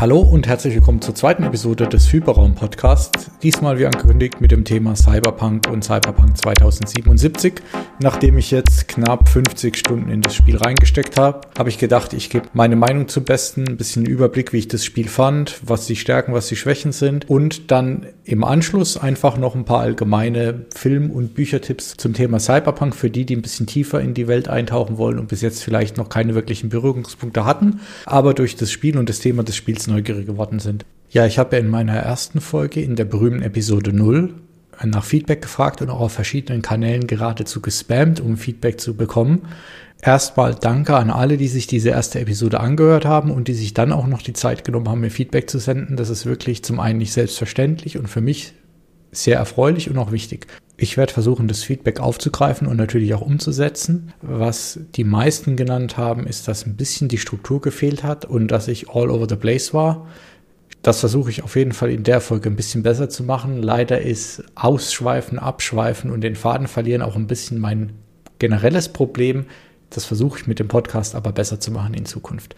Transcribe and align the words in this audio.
Hallo 0.00 0.20
und 0.20 0.46
herzlich 0.46 0.74
willkommen 0.74 1.02
zur 1.02 1.14
zweiten 1.14 1.42
Episode 1.42 1.86
des 1.86 2.10
Hyperraum 2.10 2.54
Podcasts. 2.54 3.30
Diesmal 3.42 3.78
wie 3.78 3.84
angekündigt 3.84 4.40
mit 4.40 4.50
dem 4.50 4.64
Thema 4.64 4.96
Cyberpunk 4.96 5.68
und 5.68 5.84
Cyberpunk 5.84 6.38
2077. 6.38 7.60
Nachdem 8.02 8.38
ich 8.38 8.50
jetzt 8.50 8.88
knapp 8.88 9.28
50 9.28 9.76
Stunden 9.76 10.10
in 10.10 10.22
das 10.22 10.34
Spiel 10.34 10.56
reingesteckt 10.56 11.18
habe, 11.18 11.42
habe 11.58 11.68
ich 11.68 11.76
gedacht, 11.76 12.14
ich 12.14 12.30
gebe 12.30 12.46
meine 12.54 12.76
Meinung 12.76 13.08
zum 13.08 13.24
Besten, 13.24 13.68
ein 13.68 13.76
bisschen 13.76 14.06
Überblick, 14.06 14.54
wie 14.54 14.60
ich 14.60 14.68
das 14.68 14.86
Spiel 14.86 15.06
fand, 15.06 15.60
was 15.62 15.84
die 15.84 15.96
Stärken, 15.96 16.32
was 16.32 16.48
die 16.48 16.56
Schwächen 16.56 16.92
sind 16.92 17.28
und 17.28 17.70
dann 17.70 18.06
im 18.24 18.42
Anschluss 18.42 18.96
einfach 18.96 19.36
noch 19.36 19.54
ein 19.54 19.66
paar 19.66 19.80
allgemeine 19.80 20.64
Film- 20.74 21.10
und 21.10 21.34
Büchertipps 21.34 21.98
zum 21.98 22.14
Thema 22.14 22.40
Cyberpunk 22.40 22.94
für 22.94 23.10
die, 23.10 23.26
die 23.26 23.36
ein 23.36 23.42
bisschen 23.42 23.66
tiefer 23.66 24.00
in 24.00 24.14
die 24.14 24.28
Welt 24.28 24.48
eintauchen 24.48 24.96
wollen 24.96 25.18
und 25.18 25.28
bis 25.28 25.42
jetzt 25.42 25.62
vielleicht 25.62 25.98
noch 25.98 26.08
keine 26.08 26.34
wirklichen 26.34 26.70
Berührungspunkte 26.70 27.44
hatten, 27.44 27.80
aber 28.06 28.32
durch 28.32 28.56
das 28.56 28.72
Spiel 28.72 28.96
und 28.96 29.10
das 29.10 29.18
Thema 29.18 29.42
des 29.42 29.56
Spiels 29.56 29.89
neugierig 29.90 30.26
geworden 30.26 30.58
sind. 30.58 30.84
Ja, 31.10 31.26
ich 31.26 31.38
habe 31.38 31.56
ja 31.56 31.60
in 31.60 31.68
meiner 31.68 31.96
ersten 31.96 32.40
Folge 32.40 32.80
in 32.80 32.96
der 32.96 33.04
berühmten 33.04 33.42
Episode 33.42 33.92
0 33.92 34.34
nach 34.84 35.04
Feedback 35.04 35.42
gefragt 35.42 35.82
und 35.82 35.90
auch 35.90 36.00
auf 36.00 36.12
verschiedenen 36.12 36.62
Kanälen 36.62 37.06
geradezu 37.06 37.60
gespammt, 37.60 38.20
um 38.20 38.36
Feedback 38.36 38.80
zu 38.80 38.96
bekommen. 38.96 39.42
Erstmal 40.02 40.54
danke 40.54 40.96
an 40.96 41.10
alle, 41.10 41.36
die 41.36 41.48
sich 41.48 41.66
diese 41.66 41.90
erste 41.90 42.20
Episode 42.20 42.60
angehört 42.60 43.04
haben 43.04 43.30
und 43.30 43.48
die 43.48 43.54
sich 43.54 43.74
dann 43.74 43.92
auch 43.92 44.06
noch 44.06 44.22
die 44.22 44.32
Zeit 44.32 44.64
genommen 44.64 44.88
haben, 44.88 45.00
mir 45.00 45.10
Feedback 45.10 45.50
zu 45.50 45.58
senden. 45.58 45.96
Das 45.96 46.08
ist 46.08 46.24
wirklich 46.24 46.64
zum 46.64 46.80
einen 46.80 46.98
nicht 46.98 47.12
selbstverständlich 47.12 47.98
und 47.98 48.08
für 48.08 48.22
mich 48.22 48.54
sehr 49.12 49.36
erfreulich 49.36 49.90
und 49.90 49.98
auch 49.98 50.12
wichtig. 50.12 50.46
Ich 50.82 50.96
werde 50.96 51.12
versuchen, 51.12 51.46
das 51.46 51.62
Feedback 51.62 52.00
aufzugreifen 52.00 52.66
und 52.66 52.78
natürlich 52.78 53.12
auch 53.12 53.20
umzusetzen. 53.20 54.14
Was 54.22 54.80
die 54.94 55.04
meisten 55.04 55.54
genannt 55.54 55.98
haben, 55.98 56.26
ist, 56.26 56.48
dass 56.48 56.64
ein 56.64 56.76
bisschen 56.76 57.08
die 57.08 57.18
Struktur 57.18 57.60
gefehlt 57.60 58.02
hat 58.02 58.24
und 58.24 58.48
dass 58.48 58.66
ich 58.66 58.88
all 58.88 59.10
over 59.10 59.26
the 59.28 59.36
place 59.36 59.74
war. 59.74 60.08
Das 60.80 61.00
versuche 61.00 61.28
ich 61.28 61.42
auf 61.42 61.54
jeden 61.54 61.72
Fall 61.72 61.90
in 61.90 62.02
der 62.02 62.22
Folge 62.22 62.48
ein 62.48 62.56
bisschen 62.56 62.82
besser 62.82 63.10
zu 63.10 63.24
machen. 63.24 63.62
Leider 63.62 64.00
ist 64.00 64.42
Ausschweifen, 64.54 65.38
Abschweifen 65.38 66.10
und 66.10 66.22
den 66.22 66.34
Faden 66.34 66.66
verlieren 66.66 67.02
auch 67.02 67.14
ein 67.14 67.26
bisschen 67.26 67.58
mein 67.58 67.92
generelles 68.38 68.88
Problem. 68.88 69.44
Das 69.90 70.06
versuche 70.06 70.38
ich 70.38 70.46
mit 70.46 70.60
dem 70.60 70.68
Podcast 70.68 71.14
aber 71.14 71.32
besser 71.32 71.60
zu 71.60 71.72
machen 71.72 71.92
in 71.92 72.06
Zukunft. 72.06 72.56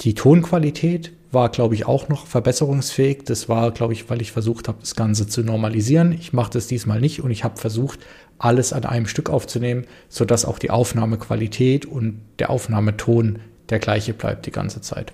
Die 0.00 0.14
Tonqualität 0.14 1.12
war, 1.32 1.48
glaube 1.50 1.74
ich, 1.74 1.86
auch 1.86 2.08
noch 2.08 2.26
verbesserungsfähig. 2.26 3.24
Das 3.24 3.48
war, 3.48 3.70
glaube 3.72 3.92
ich, 3.92 4.08
weil 4.08 4.22
ich 4.22 4.32
versucht 4.32 4.68
habe, 4.68 4.78
das 4.80 4.94
Ganze 4.94 5.26
zu 5.26 5.42
normalisieren. 5.42 6.12
Ich 6.12 6.32
mache 6.32 6.52
das 6.52 6.66
diesmal 6.66 7.00
nicht 7.00 7.22
und 7.22 7.30
ich 7.30 7.44
habe 7.44 7.58
versucht, 7.58 8.00
alles 8.38 8.72
an 8.72 8.84
einem 8.84 9.06
Stück 9.06 9.28
aufzunehmen, 9.28 9.86
sodass 10.08 10.44
auch 10.44 10.58
die 10.58 10.70
Aufnahmequalität 10.70 11.84
und 11.84 12.20
der 12.38 12.50
Aufnahmeton 12.50 13.40
der 13.68 13.80
gleiche 13.80 14.14
bleibt 14.14 14.46
die 14.46 14.52
ganze 14.52 14.80
Zeit. 14.80 15.12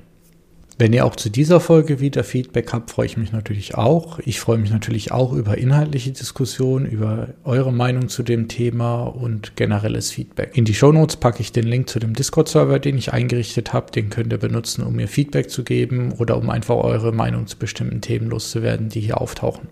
Wenn 0.77 0.93
ihr 0.93 1.07
auch 1.07 1.15
zu 1.15 1.31
dieser 1.31 1.61
Folge 1.61 2.01
wieder 2.01 2.25
Feedback 2.25 2.73
habt, 2.73 2.91
freue 2.91 3.07
ich 3.07 3.17
mich 3.17 3.31
natürlich 3.31 3.77
auch. 3.77 4.19
Ich 4.25 4.41
freue 4.41 4.59
mich 4.59 4.73
natürlich 4.73 5.13
auch 5.13 5.33
über 5.33 5.57
inhaltliche 5.57 6.11
Diskussionen, 6.11 6.85
über 6.85 7.29
eure 7.45 7.73
Meinung 7.73 8.09
zu 8.09 8.25
dem 8.25 8.49
Thema 8.49 9.05
und 9.05 9.55
generelles 9.55 10.11
Feedback. 10.11 10.51
In 10.57 10.65
die 10.65 10.75
Shownotes 10.75 11.17
packe 11.17 11.43
ich 11.43 11.53
den 11.53 11.69
Link 11.69 11.89
zu 11.89 12.01
dem 12.01 12.15
Discord-Server, 12.15 12.81
den 12.81 12.99
ich 12.99 13.13
eingerichtet 13.13 13.73
habe. 13.73 13.93
Den 13.93 14.11
könnt 14.11 14.33
ihr 14.33 14.39
benutzen, 14.39 14.83
um 14.83 14.97
mir 14.97 15.07
Feedback 15.07 15.49
zu 15.49 15.63
geben 15.63 16.13
oder 16.19 16.37
um 16.37 16.51
einfach 16.51 16.77
eure 16.77 17.13
Meinung 17.13 17.47
zu 17.47 17.57
bestimmten 17.57 18.01
Themen 18.01 18.29
loszuwerden, 18.29 18.89
die 18.89 19.01
hier 19.01 19.21
auftauchen. 19.21 19.69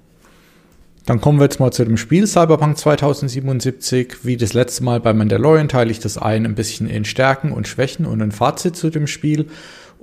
Dann 1.06 1.20
kommen 1.20 1.41
wir 1.41 1.45
jetzt 1.45 1.58
mal 1.58 1.73
zu 1.73 1.84
dem 1.84 1.97
Spiel 1.97 2.28
Cyberpunk 2.28 2.78
2077. 2.78 4.25
Wie 4.25 4.36
das 4.36 4.53
letzte 4.53 4.84
Mal 4.84 5.00
bei 5.00 5.12
Mandalorian 5.12 5.69
teile 5.69 5.91
ich 5.91 5.98
das 5.98 6.17
ein 6.17 6.47
ein 6.47 6.55
bisschen 6.55 6.89
in 6.89 7.05
Stärken 7.05 7.50
und 7.50 7.67
Schwächen 7.67 8.06
und 8.06 8.23
ein 8.23 8.30
Fazit 8.30 8.77
zu 8.77 8.89
dem 8.89 9.08
Spiel 9.08 9.47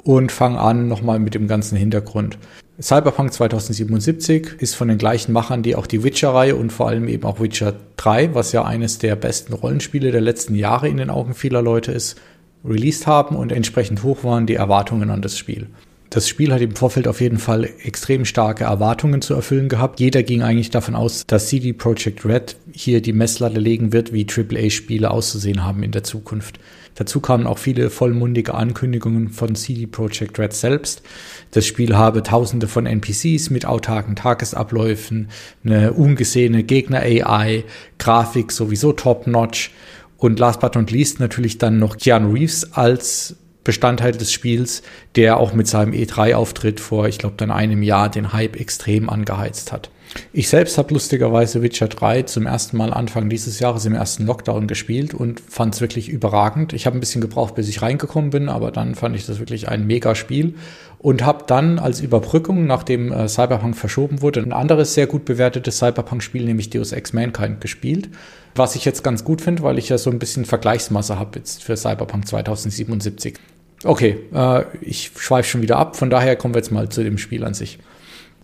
und 0.03 0.31
fange 0.31 0.59
an 0.59 0.87
nochmal 0.87 1.19
mit 1.19 1.35
dem 1.35 1.47
ganzen 1.47 1.77
Hintergrund. 1.77 2.37
Cyberpunk 2.81 3.33
2077 3.33 4.53
ist 4.59 4.75
von 4.75 4.87
den 4.87 4.97
gleichen 4.97 5.33
Machern, 5.33 5.63
die 5.63 5.75
auch 5.75 5.85
die 5.85 6.03
Witcher-Reihe 6.03 6.55
und 6.55 6.71
vor 6.71 6.87
allem 6.87 7.09
eben 7.09 7.25
auch 7.25 7.41
Witcher 7.41 7.73
3, 7.97 8.33
was 8.33 8.53
ja 8.53 8.63
eines 8.63 8.99
der 8.99 9.17
besten 9.17 9.53
Rollenspiele 9.53 10.11
der 10.11 10.21
letzten 10.21 10.55
Jahre 10.55 10.87
in 10.87 10.97
den 10.97 11.09
Augen 11.09 11.33
vieler 11.33 11.61
Leute 11.61 11.91
ist, 11.91 12.17
released 12.63 13.05
haben 13.05 13.35
und 13.35 13.51
entsprechend 13.51 14.03
hoch 14.03 14.23
waren 14.23 14.45
die 14.45 14.55
Erwartungen 14.55 15.09
an 15.09 15.21
das 15.21 15.37
Spiel. 15.37 15.67
Das 16.09 16.27
Spiel 16.27 16.51
hat 16.51 16.61
im 16.61 16.75
Vorfeld 16.75 17.07
auf 17.07 17.21
jeden 17.21 17.37
Fall 17.37 17.69
extrem 17.83 18.25
starke 18.25 18.63
Erwartungen 18.63 19.21
zu 19.21 19.35
erfüllen 19.35 19.69
gehabt. 19.69 19.99
Jeder 19.99 20.23
ging 20.23 20.41
eigentlich 20.41 20.71
davon 20.71 20.95
aus, 20.95 21.27
dass 21.27 21.49
CD 21.49 21.71
Projekt 21.71 22.25
Red 22.25 22.55
hier 22.71 22.99
die 22.99 23.13
Messlatte 23.13 23.59
legen 23.59 23.93
wird, 23.93 24.11
wie 24.11 24.25
AAA-Spiele 24.25 25.11
auszusehen 25.11 25.63
haben 25.63 25.83
in 25.83 25.91
der 25.91 26.03
Zukunft. 26.03 26.59
Dazu 26.95 27.19
kamen 27.19 27.45
auch 27.45 27.59
viele 27.59 27.91
vollmundige 27.91 28.55
Ankündigungen 28.55 29.29
von 29.29 29.53
CD 29.53 29.85
Projekt 29.85 30.39
Red 30.39 30.53
selbst. 30.53 31.03
Das 31.51 31.67
Spiel 31.67 31.95
habe 31.95 32.23
tausende 32.23 32.67
von 32.67 32.87
NPCs 32.87 33.51
mit 33.51 33.67
autarken 33.67 34.15
Tagesabläufen, 34.15 35.29
eine 35.63 35.93
ungesehene 35.93 36.63
Gegner-AI, 36.63 37.65
Grafik 37.99 38.51
sowieso 38.51 38.93
top-notch 38.93 39.71
und 40.17 40.39
last 40.39 40.59
but 40.59 40.73
not 40.73 40.89
least 40.89 41.19
natürlich 41.19 41.59
dann 41.59 41.77
noch 41.77 41.97
Keanu 41.97 42.33
Reeves 42.33 42.73
als 42.73 43.35
Bestandteil 43.63 44.13
des 44.13 44.31
Spiels, 44.31 44.81
der 45.15 45.37
auch 45.37 45.53
mit 45.53 45.67
seinem 45.67 45.93
E3-Auftritt 45.93 46.79
vor, 46.79 47.07
ich 47.07 47.17
glaube, 47.17 47.35
dann 47.37 47.51
einem 47.51 47.83
Jahr 47.83 48.09
den 48.09 48.33
Hype 48.33 48.55
extrem 48.55 49.09
angeheizt 49.09 49.71
hat. 49.71 49.89
Ich 50.33 50.49
selbst 50.49 50.77
habe 50.77 50.93
lustigerweise 50.93 51.61
Witcher 51.61 51.87
3 51.87 52.23
zum 52.23 52.47
ersten 52.47 52.77
Mal 52.77 52.93
Anfang 52.93 53.29
dieses 53.29 53.59
Jahres 53.59 53.85
im 53.85 53.93
ersten 53.93 54.25
Lockdown 54.25 54.67
gespielt 54.67 55.13
und 55.13 55.39
fand 55.39 55.75
es 55.75 55.81
wirklich 55.81 56.09
überragend. 56.09 56.73
Ich 56.73 56.85
habe 56.85 56.97
ein 56.97 56.99
bisschen 56.99 57.21
gebraucht, 57.21 57.55
bis 57.55 57.69
ich 57.69 57.81
reingekommen 57.81 58.31
bin, 58.31 58.49
aber 58.49 58.71
dann 58.71 58.95
fand 58.95 59.15
ich 59.15 59.25
das 59.25 59.39
wirklich 59.39 59.69
ein 59.69 59.85
mega 59.85 60.15
Spiel 60.15 60.55
und 60.97 61.23
habe 61.23 61.45
dann 61.47 61.79
als 61.79 62.01
Überbrückung, 62.01 62.65
nachdem 62.65 63.11
äh, 63.11 63.27
Cyberpunk 63.27 63.77
verschoben 63.77 64.21
wurde, 64.21 64.41
ein 64.41 64.51
anderes 64.51 64.93
sehr 64.93 65.07
gut 65.07 65.25
bewertetes 65.25 65.77
Cyberpunk-Spiel, 65.77 66.43
nämlich 66.43 66.69
Deus 66.69 66.91
Ex 66.91 67.13
Mankind, 67.13 67.61
gespielt. 67.61 68.09
Was 68.55 68.75
ich 68.75 68.85
jetzt 68.85 69.03
ganz 69.03 69.23
gut 69.23 69.41
finde, 69.41 69.63
weil 69.63 69.77
ich 69.77 69.89
ja 69.89 69.97
so 69.97 70.09
ein 70.09 70.19
bisschen 70.19 70.43
Vergleichsmasse 70.43 71.19
habe 71.19 71.37
jetzt 71.37 71.63
für 71.63 71.77
Cyberpunk 71.77 72.27
2077. 72.27 73.35
Okay, 73.83 74.17
äh, 74.33 74.63
ich 74.81 75.11
schweife 75.15 75.47
schon 75.47 75.61
wieder 75.61 75.77
ab, 75.77 75.95
von 75.95 76.09
daher 76.09 76.35
kommen 76.35 76.53
wir 76.53 76.59
jetzt 76.59 76.71
mal 76.71 76.89
zu 76.89 77.03
dem 77.03 77.17
Spiel 77.17 77.45
an 77.45 77.53
sich. 77.53 77.79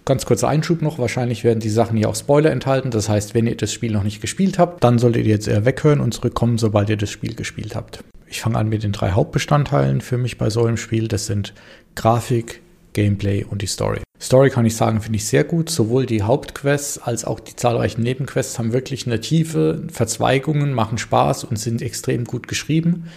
Ganz 0.08 0.28
kurzer 0.28 0.48
Einschub 0.48 0.84
noch, 0.84 1.00
wahrscheinlich 1.00 1.44
werden 1.44 1.60
die 1.60 1.70
Sachen 1.70 1.98
hier 1.98 2.10
auch 2.10 2.16
Spoiler 2.16 2.52
enthalten. 2.52 2.92
Das 2.92 3.10
heißt, 3.10 3.34
wenn 3.34 3.48
ihr 3.48 3.58
das 3.58 3.74
Spiel 3.74 3.92
noch 3.92 4.04
nicht 4.04 4.22
gespielt 4.22 4.60
habt, 4.60 4.84
dann 4.84 5.00
solltet 5.00 5.26
ihr 5.26 5.32
jetzt 5.32 5.48
eher 5.48 5.66
weghören 5.66 6.00
und 6.00 6.14
zurückkommen, 6.14 6.60
sobald 6.60 6.92
ihr 6.92 6.98
das 6.98 7.10
Spiel 7.10 7.34
gespielt 7.34 7.76
habt. 7.76 8.04
Ich 8.28 8.42
fange 8.42 8.60
an 8.60 8.70
mit 8.70 8.84
den 8.84 8.92
drei 8.92 9.12
Hauptbestandteilen 9.12 10.02
für 10.02 10.20
mich 10.20 10.38
bei 10.38 10.52
so 10.52 10.64
einem 10.64 10.78
Spiel. 10.78 11.08
Das 11.08 11.26
sind 11.26 11.56
Grafik, 11.96 12.62
Gameplay 12.94 13.44
und 13.44 13.64
die 13.64 13.68
Story. 13.68 14.02
Story 14.22 14.52
kann 14.52 14.66
ich 14.66 14.76
sagen, 14.76 15.02
finde 15.02 15.18
ich 15.18 15.26
sehr 15.26 15.44
gut. 15.44 15.72
Sowohl 15.72 16.06
die 16.06 16.22
Hauptquests 16.22 17.00
als 17.00 17.26
auch 17.26 17.40
die 17.40 17.56
zahlreichen 17.56 18.02
Nebenquests 18.02 18.60
haben 18.60 18.74
wirklich 18.74 19.08
eine 19.08 19.20
Tiefe, 19.20 19.88
Verzweigungen, 19.92 20.74
machen 20.74 21.00
Spaß 21.00 21.46
und 21.46 21.58
sind 21.58 21.82
extrem 21.82 22.26
gut 22.26 22.48
geschrieben. 22.48 23.08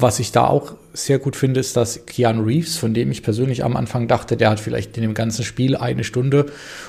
Was 0.00 0.20
ich 0.20 0.30
da 0.30 0.46
auch 0.46 0.74
sehr 0.92 1.18
gut 1.18 1.34
finde, 1.34 1.58
ist, 1.58 1.76
dass 1.76 2.06
Keanu 2.06 2.44
Reeves, 2.44 2.76
von 2.76 2.94
dem 2.94 3.10
ich 3.10 3.24
persönlich 3.24 3.64
am 3.64 3.76
Anfang 3.76 4.06
dachte, 4.06 4.36
der 4.36 4.50
hat 4.50 4.60
vielleicht 4.60 4.96
in 4.96 5.02
dem 5.02 5.12
ganzen 5.12 5.44
Spiel 5.44 5.76
eine 5.76 6.04
Stunde 6.04 6.46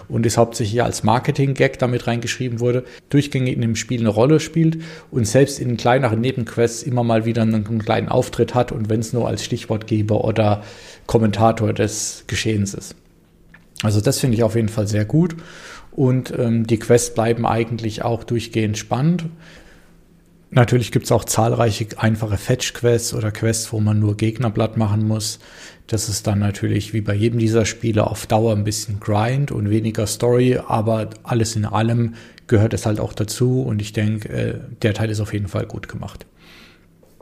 und 0.08 0.28
ist 0.28 0.38
hauptsächlich 0.38 0.84
als 0.84 1.04
Marketing-Gag 1.04 1.80
damit 1.80 2.06
reingeschrieben 2.06 2.60
wurde, 2.60 2.84
durchgängig 3.10 3.56
in 3.56 3.62
dem 3.62 3.76
Spiel 3.76 4.00
eine 4.00 4.10
Rolle 4.10 4.40
spielt 4.40 4.84
und 5.10 5.26
selbst 5.26 5.60
in 5.60 5.76
kleineren 5.76 6.22
Nebenquests 6.22 6.84
immer 6.84 7.04
mal 7.04 7.26
wieder 7.26 7.42
einen 7.42 7.80
kleinen 7.80 8.10
Auftritt 8.10 8.54
hat 8.54 8.72
und 8.72 8.90
wenn 8.90 9.00
es 9.00 9.12
nur 9.12 9.28
als 9.28 9.44
Stichwortgeber 9.44 10.24
oder 10.24 10.64
Kommentator 11.08 11.74
des 11.74 12.26
Geschehens 12.28 12.76
ist. 12.76 12.96
Also 13.82 14.02
das 14.02 14.20
finde 14.20 14.38
ich 14.38 14.44
auf 14.44 14.56
jeden 14.56 14.70
Fall 14.70 14.88
sehr 14.88 15.06
gut 15.06 15.36
und 15.92 16.32
ähm, 16.38 16.68
die 16.68 16.78
Quests 16.78 17.16
bleiben 17.16 17.48
eigentlich 17.48 18.04
auch 18.04 18.24
durchgehend 18.24 18.78
spannend. 18.78 19.26
Natürlich 20.52 20.92
gibt 20.92 21.06
es 21.06 21.12
auch 21.12 21.26
zahlreiche 21.26 21.88
einfache 21.98 22.38
Fetch-Quests 22.38 23.14
oder 23.14 23.32
Quests, 23.32 23.72
wo 23.72 23.80
man 23.80 24.00
nur 24.00 24.18
Gegner 24.18 24.50
platt 24.50 24.78
machen 24.78 25.08
muss. 25.08 25.40
Das 25.86 26.10
ist 26.10 26.26
dann 26.26 26.40
natürlich 26.40 26.94
wie 26.94 27.02
bei 27.02 27.14
jedem 27.14 27.40
dieser 27.40 27.66
Spiele 27.66 28.08
auf 28.08 28.26
Dauer 28.26 28.56
ein 28.56 28.64
bisschen 28.64 29.00
Grind 29.00 29.52
und 29.52 29.70
weniger 29.70 30.08
Story, 30.08 30.60
aber 30.68 31.10
alles 31.24 31.56
in 31.56 31.66
allem 31.66 32.16
gehört 32.48 32.74
es 32.74 32.86
halt 32.86 33.00
auch 33.00 33.14
dazu 33.14 33.62
und 33.62 33.82
ich 33.82 33.94
denke, 33.94 34.30
äh, 34.30 34.60
der 34.82 34.94
Teil 34.94 35.12
ist 35.12 35.20
auf 35.20 35.34
jeden 35.34 35.48
Fall 35.48 35.66
gut 35.66 35.88
gemacht. 35.88 36.26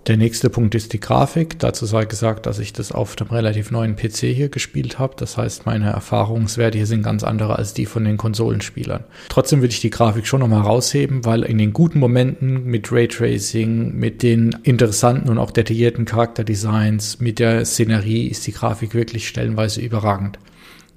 Der 0.08 0.16
nächste 0.16 0.50
Punkt 0.50 0.74
ist 0.74 0.94
die 0.94 1.02
Grafik. 1.02 1.60
Dazu 1.60 1.86
sei 1.86 2.06
gesagt, 2.06 2.46
dass 2.46 2.60
ich 2.60 2.72
das 2.72 2.94
auf 2.94 3.20
einem 3.20 3.30
relativ 3.30 3.72
neuen 3.72 3.98
PC 3.98 4.20
hier 4.34 4.48
gespielt 4.48 5.00
habe. 5.00 5.16
Das 5.18 5.36
heißt, 5.36 5.66
meine 5.66 5.90
Erfahrungswerte 5.90 6.78
hier 6.78 6.88
sind 6.88 7.04
ganz 7.04 7.26
andere 7.26 7.58
als 7.58 7.74
die 7.74 7.86
von 7.86 8.06
den 8.06 8.16
Konsolenspielern. 8.16 9.04
Trotzdem 9.28 9.60
würde 9.60 9.74
ich 9.74 9.82
die 9.82 9.90
Grafik 9.90 10.26
schon 10.26 10.40
nochmal 10.40 10.62
rausheben, 10.62 11.26
weil 11.26 11.44
in 11.44 11.58
den 11.58 11.74
guten 11.74 12.00
Momenten 12.00 12.64
mit 12.64 12.90
Raytracing, 12.90 13.96
mit 13.96 14.24
den 14.24 14.56
interessanten 14.64 15.28
und 15.28 15.40
auch 15.40 15.52
detaillierten 15.52 16.06
Charakterdesigns, 16.06 17.20
mit 17.20 17.40
der 17.40 17.66
Szenerie 17.66 18.28
ist 18.28 18.48
die 18.48 18.54
Grafik 18.54 18.94
wirklich 18.94 19.28
stellenweise 19.28 19.82
überragend. 19.82 20.40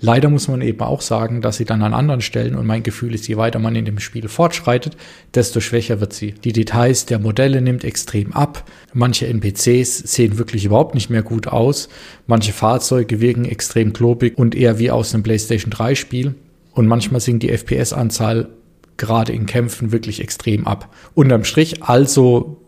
Leider 0.03 0.31
muss 0.31 0.49
man 0.49 0.63
eben 0.63 0.81
auch 0.81 1.03
sagen, 1.03 1.43
dass 1.43 1.59
sie 1.59 1.67
dann 1.67 1.83
an 1.83 1.93
anderen 1.93 2.23
Stellen, 2.23 2.55
und 2.55 2.67
mein 2.67 2.83
Gefühl 2.83 3.15
ist, 3.15 3.29
je 3.29 3.37
weiter 3.37 3.59
man 3.59 3.77
in 3.77 3.85
dem 3.85 3.99
Spiel 3.99 4.29
fortschreitet, 4.29 4.97
desto 5.35 5.61
schwächer 5.61 6.01
wird 6.01 6.15
sie. 6.15 6.33
Die 6.33 6.55
Details 6.55 7.05
der 7.05 7.19
Modelle 7.19 7.61
nimmt 7.61 7.85
extrem 7.85 8.33
ab. 8.33 8.65
Manche 8.95 9.27
NPCs 9.27 9.99
sehen 9.99 10.39
wirklich 10.39 10.65
überhaupt 10.65 10.95
nicht 10.95 11.11
mehr 11.11 11.23
gut 11.23 11.49
aus. 11.49 11.91
Manche 12.27 12.55
Fahrzeuge 12.55 13.21
wirken 13.21 13.45
extrem 13.45 13.93
klobig 13.93 14.39
und 14.39 14.55
eher 14.55 14.79
wie 14.79 14.91
aus 14.91 15.13
einem 15.13 15.23
PlayStation 15.23 15.71
3 15.71 15.95
Spiel. 15.95 16.35
Und 16.73 16.87
manchmal 16.87 17.21
sinkt 17.21 17.43
die 17.43 17.51
FPS-Anzahl 17.51 18.49
gerade 18.97 19.33
in 19.33 19.45
Kämpfen 19.45 19.93
wirklich 19.93 20.23
extrem 20.23 20.67
ab. 20.67 20.95
Unterm 21.15 21.45
Strich 21.45 21.83
also 21.83 22.63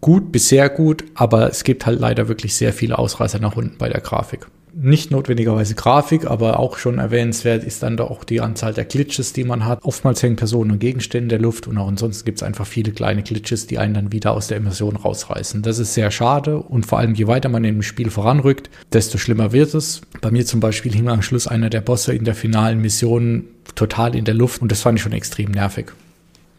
gut 0.00 0.32
bis 0.32 0.48
sehr 0.48 0.70
gut, 0.70 1.04
aber 1.14 1.50
es 1.50 1.64
gibt 1.64 1.84
halt 1.84 2.00
leider 2.00 2.28
wirklich 2.28 2.54
sehr 2.54 2.72
viele 2.72 2.98
Ausreißer 2.98 3.40
nach 3.40 3.56
unten 3.56 3.76
bei 3.76 3.88
der 3.90 4.00
Grafik 4.00 4.46
nicht 4.80 5.10
notwendigerweise 5.10 5.74
Grafik, 5.74 6.30
aber 6.30 6.60
auch 6.60 6.78
schon 6.78 6.98
erwähnenswert 6.98 7.64
ist 7.64 7.82
dann 7.82 7.96
doch 7.96 8.10
auch 8.10 8.22
die 8.22 8.40
Anzahl 8.40 8.72
der 8.72 8.84
Glitches, 8.84 9.32
die 9.32 9.44
man 9.44 9.64
hat. 9.64 9.82
Oftmals 9.82 10.22
hängen 10.22 10.36
Personen 10.36 10.70
und 10.70 10.78
Gegenstände 10.78 11.24
in 11.24 11.28
der 11.28 11.40
Luft 11.40 11.66
und 11.66 11.76
auch 11.78 11.88
ansonsten 11.88 12.24
gibt 12.24 12.38
es 12.38 12.42
einfach 12.44 12.66
viele 12.66 12.92
kleine 12.92 13.22
Glitches, 13.22 13.66
die 13.66 13.78
einen 13.78 13.94
dann 13.94 14.12
wieder 14.12 14.32
aus 14.32 14.46
der 14.46 14.56
Immersion 14.56 14.94
rausreißen. 14.94 15.62
Das 15.62 15.78
ist 15.78 15.94
sehr 15.94 16.10
schade 16.10 16.58
und 16.58 16.86
vor 16.86 16.98
allem 16.98 17.14
je 17.14 17.26
weiter 17.26 17.48
man 17.48 17.64
im 17.64 17.82
Spiel 17.82 18.10
voranrückt, 18.10 18.70
desto 18.92 19.18
schlimmer 19.18 19.52
wird 19.52 19.74
es. 19.74 20.00
Bei 20.20 20.30
mir 20.30 20.46
zum 20.46 20.60
Beispiel 20.60 20.92
hing 20.92 21.08
am 21.08 21.22
Schluss 21.22 21.48
einer 21.48 21.70
der 21.70 21.80
Bosse 21.80 22.14
in 22.14 22.24
der 22.24 22.36
finalen 22.36 22.80
Mission 22.80 23.44
total 23.74 24.14
in 24.14 24.24
der 24.24 24.34
Luft 24.34 24.62
und 24.62 24.70
das 24.70 24.82
fand 24.82 24.98
ich 24.98 25.02
schon 25.02 25.12
extrem 25.12 25.50
nervig. 25.50 25.92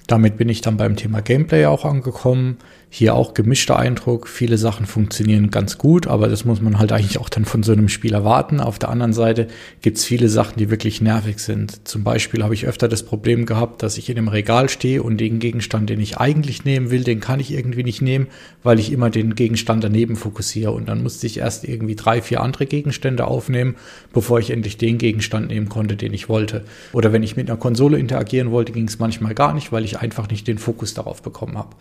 Damit 0.08 0.38
bin 0.38 0.50
ich 0.50 0.62
dann 0.62 0.78
beim 0.78 0.96
Thema 0.96 1.22
Gameplay 1.22 1.68
auch 1.68 1.86
angekommen. 1.86 2.58
Hier 2.92 3.14
auch 3.14 3.36
gemischter 3.36 3.78
Eindruck. 3.78 4.28
Viele 4.28 4.58
Sachen 4.58 4.88
funktionieren 4.88 5.52
ganz 5.52 5.78
gut, 5.78 6.08
aber 6.08 6.28
das 6.28 6.44
muss 6.44 6.60
man 6.60 6.80
halt 6.80 6.92
eigentlich 6.92 7.20
auch 7.20 7.30
dann 7.30 7.46
von 7.46 7.62
so 7.62 7.72
einem 7.72 7.88
Spiel 7.88 8.16
erwarten. 8.16 8.60
Auf 8.60 8.80
der 8.80 8.90
anderen 8.90 9.14
Seite 9.14 9.48
gibt 9.82 9.98
es 9.98 10.06
viele 10.06 10.28
Sachen, 10.28 10.58
die 10.58 10.72
wirklich 10.72 11.00
nervig 11.00 11.38
sind. 11.38 11.88
Zum 11.88 12.04
Beispiel 12.04 12.44
habe 12.44 12.56
ich 12.56 12.66
öfter 12.66 12.88
das 12.88 13.04
Problem 13.04 13.46
gehabt, 13.46 13.84
dass 13.84 14.00
ich 14.00 14.10
in 14.10 14.18
einem 14.18 14.28
Regal 14.28 14.70
stehe 14.70 15.04
und 15.04 15.18
den 15.18 15.38
Gegenstand, 15.38 15.92
den 15.92 16.00
ich 16.00 16.18
eigentlich 16.18 16.66
nehmen 16.66 16.90
will, 16.90 17.04
den 17.04 17.20
kann 17.20 17.40
ich 17.40 17.54
irgendwie 17.54 17.84
nicht 17.84 18.02
nehmen, 18.02 18.26
weil 18.64 18.80
ich 18.80 18.92
immer 18.92 19.12
den 19.12 19.36
Gegenstand 19.36 19.84
daneben 19.84 20.16
fokussiere. 20.16 20.72
Und 20.72 20.90
dann 20.90 21.04
musste 21.04 21.28
ich 21.28 21.38
erst 21.38 21.66
irgendwie 21.66 21.96
drei, 21.96 22.24
vier 22.24 22.42
andere 22.42 22.66
Gegenstände 22.66 23.26
aufnehmen, 23.26 23.76
bevor 24.14 24.40
ich 24.40 24.50
endlich 24.50 24.78
den 24.78 24.98
Gegenstand 24.98 25.50
nehmen 25.50 25.70
konnte, 25.70 25.96
den 25.96 26.12
ich 26.12 26.28
wollte. 26.28 26.66
Oder 26.92 27.14
wenn 27.14 27.22
ich 27.22 27.38
mit 27.38 27.52
einer 27.52 27.60
Konsole 27.60 28.00
interagieren 28.00 28.50
wollte, 28.50 28.72
ging 28.72 28.88
es 28.88 28.98
manchmal 28.98 29.36
gar 29.36 29.54
nicht, 29.54 29.72
weil 29.72 29.86
ich 29.86 30.00
einfach 30.00 30.28
nicht 30.28 30.48
den 30.48 30.58
Fokus 30.58 30.96
darauf 30.96 31.22
bekommen 31.22 31.56
habe. 31.56 31.76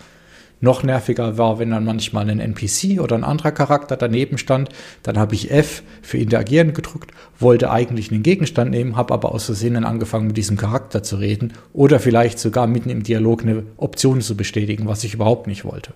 Noch 0.61 0.83
nerviger 0.83 1.39
war, 1.39 1.59
wenn 1.59 1.71
dann 1.71 1.85
manchmal 1.85 2.29
ein 2.29 2.41
NPC 2.41 3.01
oder 3.01 3.15
ein 3.15 3.25
anderer 3.25 3.53
Charakter 3.53 3.97
daneben 3.97 4.39
stand. 4.39 4.71
Dann 5.05 5.17
habe 5.17 5.35
ich 5.35 5.51
F 5.51 5.83
für 6.03 6.19
Interagieren 6.19 6.73
gedrückt, 6.73 7.13
wollte 7.39 7.71
eigentlich 7.71 8.11
einen 8.11 8.25
Gegenstand 8.25 8.73
nehmen, 8.73 8.97
habe 8.97 9.15
aber 9.15 9.33
aus 9.33 9.45
Versehen 9.45 9.85
angefangen, 9.85 10.27
mit 10.27 10.37
diesem 10.37 10.57
Charakter 10.57 11.03
zu 11.03 11.17
reden 11.17 11.53
oder 11.73 12.01
vielleicht 12.01 12.39
sogar 12.39 12.67
mitten 12.67 12.91
im 12.91 13.05
Dialog 13.05 13.43
eine 13.43 13.63
Option 13.77 14.21
zu 14.21 14.37
bestätigen, 14.37 14.87
was 14.87 15.05
ich 15.05 15.15
überhaupt 15.15 15.47
nicht 15.47 15.65
wollte. 15.65 15.93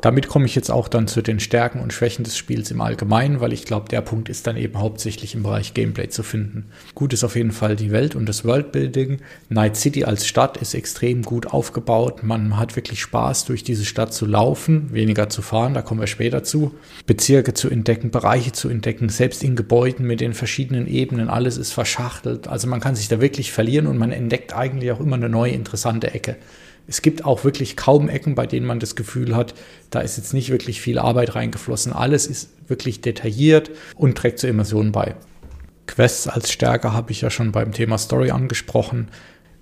Damit 0.00 0.28
komme 0.28 0.46
ich 0.46 0.54
jetzt 0.54 0.70
auch 0.70 0.86
dann 0.86 1.08
zu 1.08 1.22
den 1.22 1.40
Stärken 1.40 1.80
und 1.80 1.92
Schwächen 1.92 2.22
des 2.22 2.36
Spiels 2.36 2.70
im 2.70 2.80
Allgemeinen, 2.80 3.40
weil 3.40 3.52
ich 3.52 3.64
glaube, 3.64 3.88
der 3.88 4.00
Punkt 4.00 4.28
ist 4.28 4.46
dann 4.46 4.56
eben 4.56 4.78
hauptsächlich 4.78 5.34
im 5.34 5.42
Bereich 5.42 5.74
Gameplay 5.74 6.08
zu 6.08 6.22
finden. 6.22 6.66
Gut 6.94 7.12
ist 7.12 7.24
auf 7.24 7.34
jeden 7.34 7.50
Fall 7.50 7.74
die 7.74 7.90
Welt 7.90 8.14
und 8.14 8.28
das 8.28 8.44
Worldbuilding. 8.44 9.18
Night 9.48 9.76
City 9.76 10.04
als 10.04 10.28
Stadt 10.28 10.56
ist 10.58 10.74
extrem 10.74 11.22
gut 11.22 11.48
aufgebaut. 11.48 12.22
Man 12.22 12.56
hat 12.56 12.76
wirklich 12.76 13.00
Spaß, 13.00 13.46
durch 13.46 13.64
diese 13.64 13.84
Stadt 13.84 14.14
zu 14.14 14.24
laufen, 14.24 14.92
weniger 14.92 15.28
zu 15.30 15.42
fahren, 15.42 15.74
da 15.74 15.82
kommen 15.82 16.00
wir 16.00 16.06
später 16.06 16.44
zu. 16.44 16.74
Bezirke 17.06 17.54
zu 17.54 17.68
entdecken, 17.68 18.12
Bereiche 18.12 18.52
zu 18.52 18.68
entdecken, 18.68 19.08
selbst 19.08 19.42
in 19.42 19.56
Gebäuden 19.56 20.06
mit 20.06 20.20
den 20.20 20.32
verschiedenen 20.32 20.86
Ebenen, 20.86 21.28
alles 21.28 21.56
ist 21.56 21.72
verschachtelt. 21.72 22.46
Also 22.46 22.68
man 22.68 22.78
kann 22.78 22.94
sich 22.94 23.08
da 23.08 23.20
wirklich 23.20 23.50
verlieren 23.50 23.88
und 23.88 23.98
man 23.98 24.12
entdeckt 24.12 24.54
eigentlich 24.54 24.92
auch 24.92 25.00
immer 25.00 25.16
eine 25.16 25.28
neue 25.28 25.52
interessante 25.52 26.14
Ecke 26.14 26.36
es 26.88 27.02
gibt 27.02 27.24
auch 27.24 27.44
wirklich 27.44 27.76
kaum 27.76 28.08
Ecken, 28.08 28.34
bei 28.34 28.46
denen 28.46 28.66
man 28.66 28.80
das 28.80 28.96
Gefühl 28.96 29.36
hat, 29.36 29.54
da 29.90 30.00
ist 30.00 30.16
jetzt 30.16 30.32
nicht 30.32 30.50
wirklich 30.50 30.80
viel 30.80 30.98
Arbeit 30.98 31.34
reingeflossen. 31.34 31.92
Alles 31.92 32.26
ist 32.26 32.50
wirklich 32.66 33.02
detailliert 33.02 33.70
und 33.94 34.16
trägt 34.16 34.38
zur 34.38 34.48
Immersion 34.48 34.90
bei. 34.90 35.14
Quests 35.86 36.28
als 36.28 36.50
Stärke 36.50 36.92
habe 36.92 37.12
ich 37.12 37.20
ja 37.20 37.30
schon 37.30 37.52
beim 37.52 37.72
Thema 37.72 37.98
Story 37.98 38.30
angesprochen 38.30 39.08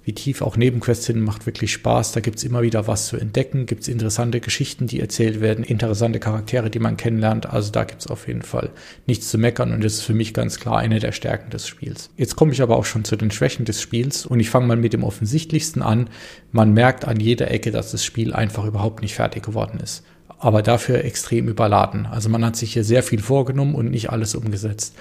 wie 0.07 0.15
tief 0.15 0.41
auch 0.41 0.57
Nebenquests 0.57 1.07
sind, 1.07 1.21
macht 1.21 1.47
wirklich 1.47 1.73
Spaß. 1.73 2.13
Da 2.13 2.21
gibt's 2.21 2.45
immer 2.45 2.63
wieder 2.63 2.87
was 2.87 3.09
zu 3.09 3.17
entdecken, 3.17 3.67
gibt's 3.67 3.89
interessante 3.89 4.39
Geschichten, 4.39 4.87
die 4.87 5.01
erzählt 5.01 5.41
werden, 5.41 5.65
interessante 5.65 6.21
Charaktere, 6.21 6.71
die 6.71 6.79
man 6.79 6.97
kennenlernt. 6.97 7.47
Also 7.47 7.73
da 7.73 7.83
gibt's 7.83 8.07
auf 8.07 8.29
jeden 8.29 8.43
Fall 8.43 8.71
nichts 9.09 9.29
zu 9.29 9.37
meckern 9.37 9.73
und 9.73 9.83
das 9.83 9.95
ist 9.95 10.03
für 10.03 10.15
mich 10.15 10.33
ganz 10.33 10.61
klar 10.61 10.79
eine 10.79 11.01
der 11.01 11.11
Stärken 11.11 11.51
des 11.51 11.67
Spiels. 11.67 12.11
Jetzt 12.17 12.37
komme 12.37 12.53
ich 12.53 12.63
aber 12.63 12.77
auch 12.77 12.85
schon 12.85 13.05
zu 13.05 13.17
den 13.17 13.33
Schwächen 13.33 13.65
des 13.65 13.83
Spiels 13.83 14.25
und 14.27 14.39
ich 14.39 14.49
fange 14.49 14.69
mal 14.69 14.77
mit 14.77 14.93
dem 14.93 15.03
offensichtlichsten 15.03 15.83
an. 15.83 16.09
Man 16.53 16.73
merkt 16.73 17.05
an 17.05 17.19
jeder 17.19 17.51
Ecke, 17.51 17.73
dass 17.73 17.91
das 17.91 18.05
Spiel 18.05 18.33
einfach 18.33 18.65
überhaupt 18.65 19.03
nicht 19.03 19.17
fertig 19.17 19.43
geworden 19.43 19.81
ist 19.83 20.05
aber 20.39 20.63
dafür 20.63 21.05
extrem 21.05 21.49
überladen. 21.49 22.07
Also 22.07 22.29
man 22.29 22.45
hat 22.45 22.57
sich 22.57 22.75
hier 22.75 22.85
sehr 22.85 23.03
viel 23.03 23.21
vorgenommen 23.21 23.75
und 23.75 23.91
nicht 23.91 24.11
alles 24.11 24.35
umgesetzt. 24.35 24.95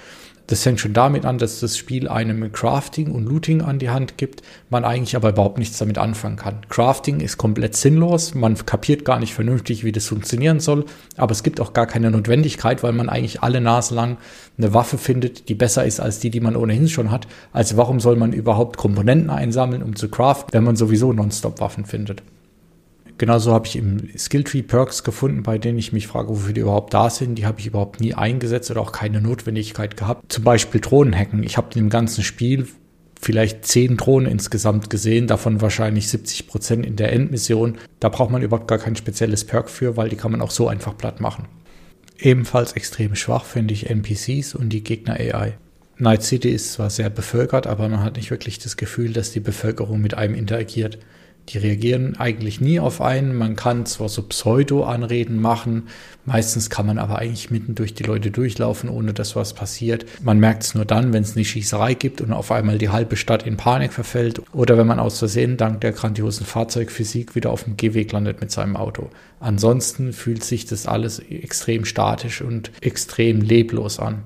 Das 0.48 0.62
fängt 0.62 0.78
schon 0.78 0.92
damit 0.92 1.24
an, 1.24 1.38
dass 1.38 1.58
das 1.58 1.76
Spiel 1.76 2.06
einem 2.06 2.52
Crafting 2.52 3.10
und 3.10 3.24
Looting 3.24 3.62
an 3.62 3.80
die 3.80 3.90
Hand 3.90 4.16
gibt, 4.16 4.42
man 4.70 4.84
eigentlich 4.84 5.16
aber 5.16 5.30
überhaupt 5.30 5.58
nichts 5.58 5.78
damit 5.78 5.98
anfangen 5.98 6.36
kann. 6.36 6.60
Crafting 6.68 7.18
ist 7.18 7.36
komplett 7.36 7.74
sinnlos, 7.74 8.34
man 8.34 8.54
kapiert 8.54 9.04
gar 9.04 9.18
nicht 9.18 9.34
vernünftig, 9.34 9.82
wie 9.82 9.90
das 9.90 10.06
funktionieren 10.06 10.60
soll, 10.60 10.84
aber 11.16 11.32
es 11.32 11.42
gibt 11.42 11.60
auch 11.60 11.72
gar 11.72 11.86
keine 11.86 12.12
Notwendigkeit, 12.12 12.84
weil 12.84 12.92
man 12.92 13.08
eigentlich 13.08 13.42
alle 13.42 13.60
Nase 13.60 13.94
lang 13.96 14.18
eine 14.56 14.72
Waffe 14.72 14.98
findet, 14.98 15.48
die 15.48 15.56
besser 15.56 15.84
ist 15.84 15.98
als 15.98 16.20
die, 16.20 16.30
die 16.30 16.40
man 16.40 16.54
ohnehin 16.54 16.88
schon 16.88 17.10
hat. 17.10 17.26
Also 17.52 17.76
warum 17.76 17.98
soll 17.98 18.14
man 18.14 18.32
überhaupt 18.32 18.76
Komponenten 18.76 19.30
einsammeln, 19.30 19.82
um 19.82 19.96
zu 19.96 20.08
craften, 20.08 20.52
wenn 20.52 20.64
man 20.64 20.76
sowieso 20.76 21.12
nonstop 21.12 21.60
Waffen 21.60 21.86
findet? 21.86 22.22
Genauso 23.18 23.52
habe 23.52 23.66
ich 23.66 23.76
im 23.76 24.10
Skilltree 24.16 24.62
Perks 24.62 25.02
gefunden, 25.02 25.42
bei 25.42 25.56
denen 25.56 25.78
ich 25.78 25.92
mich 25.92 26.06
frage, 26.06 26.28
wofür 26.28 26.52
die 26.52 26.60
überhaupt 26.60 26.92
da 26.92 27.08
sind. 27.08 27.36
Die 27.36 27.46
habe 27.46 27.60
ich 27.60 27.66
überhaupt 27.66 28.00
nie 28.00 28.14
eingesetzt 28.14 28.70
oder 28.70 28.80
auch 28.80 28.92
keine 28.92 29.20
Notwendigkeit 29.20 29.96
gehabt. 29.96 30.30
Zum 30.30 30.44
Beispiel 30.44 30.80
Drohnenhacken. 30.80 31.42
Ich 31.42 31.56
habe 31.56 31.78
im 31.78 31.88
ganzen 31.88 32.22
Spiel 32.22 32.66
vielleicht 33.20 33.64
zehn 33.66 33.96
Drohnen 33.96 34.30
insgesamt 34.30 34.90
gesehen, 34.90 35.26
davon 35.26 35.62
wahrscheinlich 35.62 36.08
70 36.08 36.46
Prozent 36.46 36.84
in 36.84 36.96
der 36.96 37.12
Endmission. 37.12 37.78
Da 38.00 38.10
braucht 38.10 38.30
man 38.30 38.42
überhaupt 38.42 38.68
gar 38.68 38.78
kein 38.78 38.96
spezielles 38.96 39.44
Perk 39.44 39.70
für, 39.70 39.96
weil 39.96 40.10
die 40.10 40.16
kann 40.16 40.32
man 40.32 40.42
auch 40.42 40.50
so 40.50 40.68
einfach 40.68 40.96
platt 40.96 41.20
machen. 41.20 41.48
Ebenfalls 42.18 42.72
extrem 42.72 43.14
schwach 43.14 43.44
finde 43.44 43.74
ich 43.74 43.90
NPCs 43.90 44.54
und 44.54 44.70
die 44.70 44.84
Gegner 44.84 45.14
AI. 45.14 45.54
Night 45.98 46.22
City 46.22 46.50
ist 46.50 46.74
zwar 46.74 46.90
sehr 46.90 47.08
bevölkert, 47.08 47.66
aber 47.66 47.88
man 47.88 48.02
hat 48.02 48.16
nicht 48.16 48.30
wirklich 48.30 48.58
das 48.58 48.76
Gefühl, 48.76 49.12
dass 49.12 49.32
die 49.32 49.40
Bevölkerung 49.40 50.00
mit 50.00 50.14
einem 50.14 50.34
interagiert. 50.34 50.98
Die 51.48 51.58
reagieren 51.58 52.16
eigentlich 52.16 52.60
nie 52.60 52.80
auf 52.80 53.00
einen. 53.00 53.36
Man 53.36 53.54
kann 53.54 53.86
zwar 53.86 54.08
so 54.08 54.22
Pseudo-Anreden 54.22 55.40
machen, 55.40 55.84
meistens 56.24 56.70
kann 56.70 56.86
man 56.86 56.98
aber 56.98 57.18
eigentlich 57.18 57.52
mitten 57.52 57.76
durch 57.76 57.94
die 57.94 58.02
Leute 58.02 58.32
durchlaufen, 58.32 58.90
ohne 58.90 59.12
dass 59.12 59.36
was 59.36 59.54
passiert. 59.54 60.06
Man 60.22 60.40
merkt 60.40 60.64
es 60.64 60.74
nur 60.74 60.84
dann, 60.84 61.12
wenn 61.12 61.22
es 61.22 61.36
eine 61.36 61.44
Schießerei 61.44 61.94
gibt 61.94 62.20
und 62.20 62.32
auf 62.32 62.50
einmal 62.50 62.78
die 62.78 62.88
halbe 62.88 63.16
Stadt 63.16 63.46
in 63.46 63.56
Panik 63.56 63.92
verfällt 63.92 64.42
oder 64.52 64.76
wenn 64.76 64.88
man 64.88 64.98
aus 64.98 65.20
Versehen 65.20 65.56
dank 65.56 65.80
der 65.82 65.92
grandiosen 65.92 66.46
Fahrzeugphysik 66.46 67.36
wieder 67.36 67.50
auf 67.50 67.62
dem 67.62 67.76
Gehweg 67.76 68.10
landet 68.10 68.40
mit 68.40 68.50
seinem 68.50 68.76
Auto. 68.76 69.10
Ansonsten 69.38 70.12
fühlt 70.12 70.42
sich 70.42 70.64
das 70.64 70.86
alles 70.86 71.20
extrem 71.20 71.84
statisch 71.84 72.42
und 72.42 72.72
extrem 72.80 73.40
leblos 73.40 74.00
an. 74.00 74.24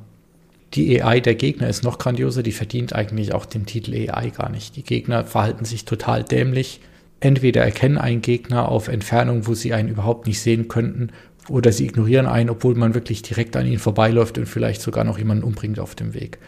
Die 0.72 1.02
AI 1.02 1.20
der 1.20 1.34
Gegner 1.34 1.68
ist 1.68 1.82
noch 1.82 1.98
grandioser, 1.98 2.42
die 2.42 2.52
verdient 2.52 2.94
eigentlich 2.94 3.34
auch 3.34 3.44
den 3.44 3.66
Titel 3.66 3.92
AI 3.92 4.30
gar 4.30 4.48
nicht. 4.48 4.76
Die 4.76 4.84
Gegner 4.84 5.24
verhalten 5.24 5.64
sich 5.64 5.84
total 5.84 6.22
dämlich, 6.22 6.80
Entweder 7.20 7.62
erkennen 7.62 7.98
einen 7.98 8.22
Gegner 8.22 8.68
auf 8.68 8.88
Entfernung, 8.88 9.46
wo 9.46 9.54
sie 9.54 9.74
einen 9.74 9.88
überhaupt 9.88 10.26
nicht 10.26 10.40
sehen 10.40 10.68
könnten, 10.68 11.10
oder 11.48 11.72
sie 11.72 11.84
ignorieren 11.84 12.26
einen, 12.26 12.50
obwohl 12.50 12.74
man 12.74 12.94
wirklich 12.94 13.22
direkt 13.22 13.56
an 13.56 13.66
ihnen 13.66 13.78
vorbeiläuft 13.78 14.38
und 14.38 14.46
vielleicht 14.46 14.80
sogar 14.80 15.04
noch 15.04 15.18
jemanden 15.18 15.44
umbringt 15.44 15.80
auf 15.80 15.94
dem 15.94 16.14
Weg. 16.14 16.38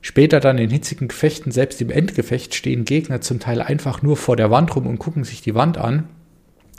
Später 0.00 0.38
dann 0.38 0.58
in 0.58 0.70
hitzigen 0.70 1.08
Gefechten, 1.08 1.50
selbst 1.50 1.80
im 1.80 1.90
Endgefecht, 1.90 2.54
stehen 2.54 2.84
Gegner 2.84 3.20
zum 3.20 3.40
Teil 3.40 3.60
einfach 3.60 4.02
nur 4.02 4.16
vor 4.16 4.36
der 4.36 4.50
Wand 4.50 4.74
rum 4.76 4.86
und 4.86 4.98
gucken 4.98 5.24
sich 5.24 5.40
die 5.40 5.54
Wand 5.54 5.78
an, 5.78 6.08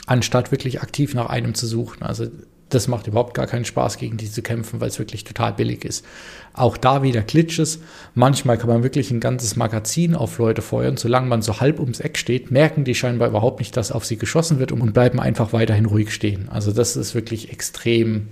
anstatt 0.05 0.51
wirklich 0.51 0.81
aktiv 0.81 1.13
nach 1.13 1.29
einem 1.29 1.53
zu 1.53 1.67
suchen. 1.67 2.03
Also 2.03 2.27
das 2.69 2.87
macht 2.87 3.07
überhaupt 3.07 3.33
gar 3.33 3.47
keinen 3.47 3.65
Spaß, 3.65 3.97
gegen 3.97 4.17
die 4.17 4.29
zu 4.29 4.41
kämpfen, 4.41 4.79
weil 4.79 4.89
es 4.89 4.99
wirklich 4.99 5.23
total 5.23 5.53
billig 5.53 5.83
ist. 5.83 6.05
Auch 6.53 6.77
da 6.77 7.03
wieder 7.03 7.21
Glitches. 7.21 7.79
Manchmal 8.15 8.57
kann 8.57 8.69
man 8.69 8.83
wirklich 8.83 9.11
ein 9.11 9.19
ganzes 9.19 9.55
Magazin 9.55 10.15
auf 10.15 10.37
Leute 10.37 10.61
feuern. 10.61 10.97
Solange 10.97 11.27
man 11.27 11.41
so 11.41 11.59
halb 11.59 11.79
ums 11.79 11.99
Eck 11.99 12.17
steht, 12.17 12.51
merken 12.51 12.83
die 12.83 12.95
scheinbar 12.95 13.29
überhaupt 13.29 13.59
nicht, 13.59 13.75
dass 13.75 13.91
auf 13.91 14.05
sie 14.05 14.17
geschossen 14.17 14.59
wird 14.59 14.71
und 14.71 14.93
bleiben 14.93 15.19
einfach 15.19 15.53
weiterhin 15.53 15.85
ruhig 15.85 16.13
stehen. 16.13 16.49
Also 16.49 16.71
das 16.71 16.95
ist 16.95 17.15
wirklich 17.15 17.51
extrem 17.51 18.27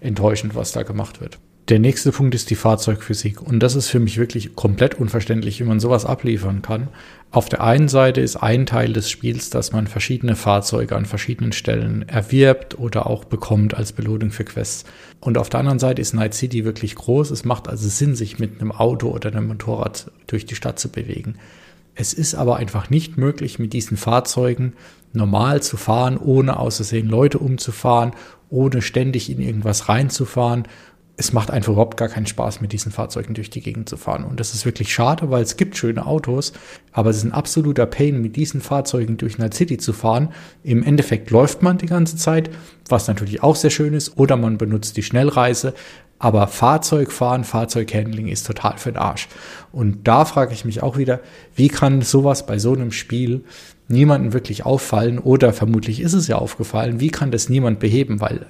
enttäuschend, 0.00 0.54
was 0.54 0.72
da 0.72 0.82
gemacht 0.82 1.20
wird. 1.20 1.38
Der 1.68 1.78
nächste 1.78 2.10
Punkt 2.10 2.34
ist 2.34 2.50
die 2.50 2.56
Fahrzeugphysik. 2.56 3.40
Und 3.40 3.60
das 3.60 3.76
ist 3.76 3.88
für 3.88 4.00
mich 4.00 4.18
wirklich 4.18 4.56
komplett 4.56 4.94
unverständlich, 4.94 5.60
wie 5.60 5.64
man 5.64 5.78
sowas 5.78 6.04
abliefern 6.04 6.62
kann. 6.62 6.88
Auf 7.32 7.48
der 7.48 7.62
einen 7.62 7.86
Seite 7.86 8.20
ist 8.20 8.36
ein 8.36 8.66
Teil 8.66 8.92
des 8.92 9.08
Spiels, 9.08 9.50
dass 9.50 9.70
man 9.70 9.86
verschiedene 9.86 10.34
Fahrzeuge 10.34 10.96
an 10.96 11.06
verschiedenen 11.06 11.52
Stellen 11.52 12.08
erwirbt 12.08 12.76
oder 12.76 13.06
auch 13.06 13.24
bekommt 13.24 13.72
als 13.74 13.92
Belohnung 13.92 14.32
für 14.32 14.42
Quests. 14.42 14.84
Und 15.20 15.38
auf 15.38 15.48
der 15.48 15.60
anderen 15.60 15.78
Seite 15.78 16.02
ist 16.02 16.12
Night 16.12 16.34
City 16.34 16.64
wirklich 16.64 16.96
groß. 16.96 17.30
Es 17.30 17.44
macht 17.44 17.68
also 17.68 17.88
Sinn, 17.88 18.16
sich 18.16 18.40
mit 18.40 18.60
einem 18.60 18.72
Auto 18.72 19.10
oder 19.10 19.30
einem 19.30 19.46
Motorrad 19.46 20.10
durch 20.26 20.44
die 20.44 20.56
Stadt 20.56 20.80
zu 20.80 20.88
bewegen. 20.88 21.36
Es 21.94 22.12
ist 22.12 22.34
aber 22.34 22.56
einfach 22.56 22.90
nicht 22.90 23.16
möglich, 23.16 23.60
mit 23.60 23.74
diesen 23.74 23.96
Fahrzeugen 23.96 24.72
normal 25.12 25.62
zu 25.62 25.76
fahren, 25.76 26.18
ohne 26.18 26.58
außersehen 26.58 27.08
Leute 27.08 27.38
umzufahren, 27.38 28.12
ohne 28.48 28.82
ständig 28.82 29.30
in 29.30 29.40
irgendwas 29.40 29.88
reinzufahren 29.88 30.64
es 31.20 31.34
macht 31.34 31.50
einfach 31.50 31.72
überhaupt 31.72 31.98
gar 31.98 32.08
keinen 32.08 32.24
Spaß, 32.24 32.62
mit 32.62 32.72
diesen 32.72 32.92
Fahrzeugen 32.92 33.34
durch 33.34 33.50
die 33.50 33.60
Gegend 33.60 33.90
zu 33.90 33.98
fahren. 33.98 34.24
Und 34.24 34.40
das 34.40 34.54
ist 34.54 34.64
wirklich 34.64 34.90
schade, 34.90 35.30
weil 35.30 35.42
es 35.42 35.58
gibt 35.58 35.76
schöne 35.76 36.06
Autos, 36.06 36.54
aber 36.92 37.10
es 37.10 37.18
ist 37.18 37.24
ein 37.24 37.32
absoluter 37.32 37.84
Pain, 37.84 38.22
mit 38.22 38.36
diesen 38.36 38.62
Fahrzeugen 38.62 39.18
durch 39.18 39.36
Night 39.36 39.52
City 39.52 39.76
zu 39.76 39.92
fahren. 39.92 40.30
Im 40.64 40.82
Endeffekt 40.82 41.30
läuft 41.30 41.62
man 41.62 41.76
die 41.76 41.86
ganze 41.86 42.16
Zeit, 42.16 42.48
was 42.88 43.06
natürlich 43.06 43.42
auch 43.42 43.54
sehr 43.54 43.68
schön 43.68 43.92
ist, 43.92 44.16
oder 44.16 44.38
man 44.38 44.56
benutzt 44.56 44.96
die 44.96 45.02
Schnellreise. 45.02 45.74
Aber 46.18 46.46
Fahrzeugfahren, 46.46 47.44
Fahrzeughandling 47.44 48.28
ist 48.28 48.46
total 48.46 48.78
für 48.78 48.92
den 48.92 48.98
Arsch. 48.98 49.28
Und 49.72 50.08
da 50.08 50.24
frage 50.24 50.54
ich 50.54 50.64
mich 50.64 50.82
auch 50.82 50.96
wieder, 50.96 51.20
wie 51.54 51.68
kann 51.68 52.00
sowas 52.00 52.46
bei 52.46 52.58
so 52.58 52.72
einem 52.72 52.92
Spiel 52.92 53.44
niemanden 53.88 54.32
wirklich 54.32 54.64
auffallen 54.64 55.18
oder 55.18 55.52
vermutlich 55.52 56.00
ist 56.00 56.14
es 56.14 56.28
ja 56.28 56.36
aufgefallen, 56.36 56.98
wie 56.98 57.10
kann 57.10 57.30
das 57.30 57.50
niemand 57.50 57.78
beheben, 57.78 58.22
weil 58.22 58.46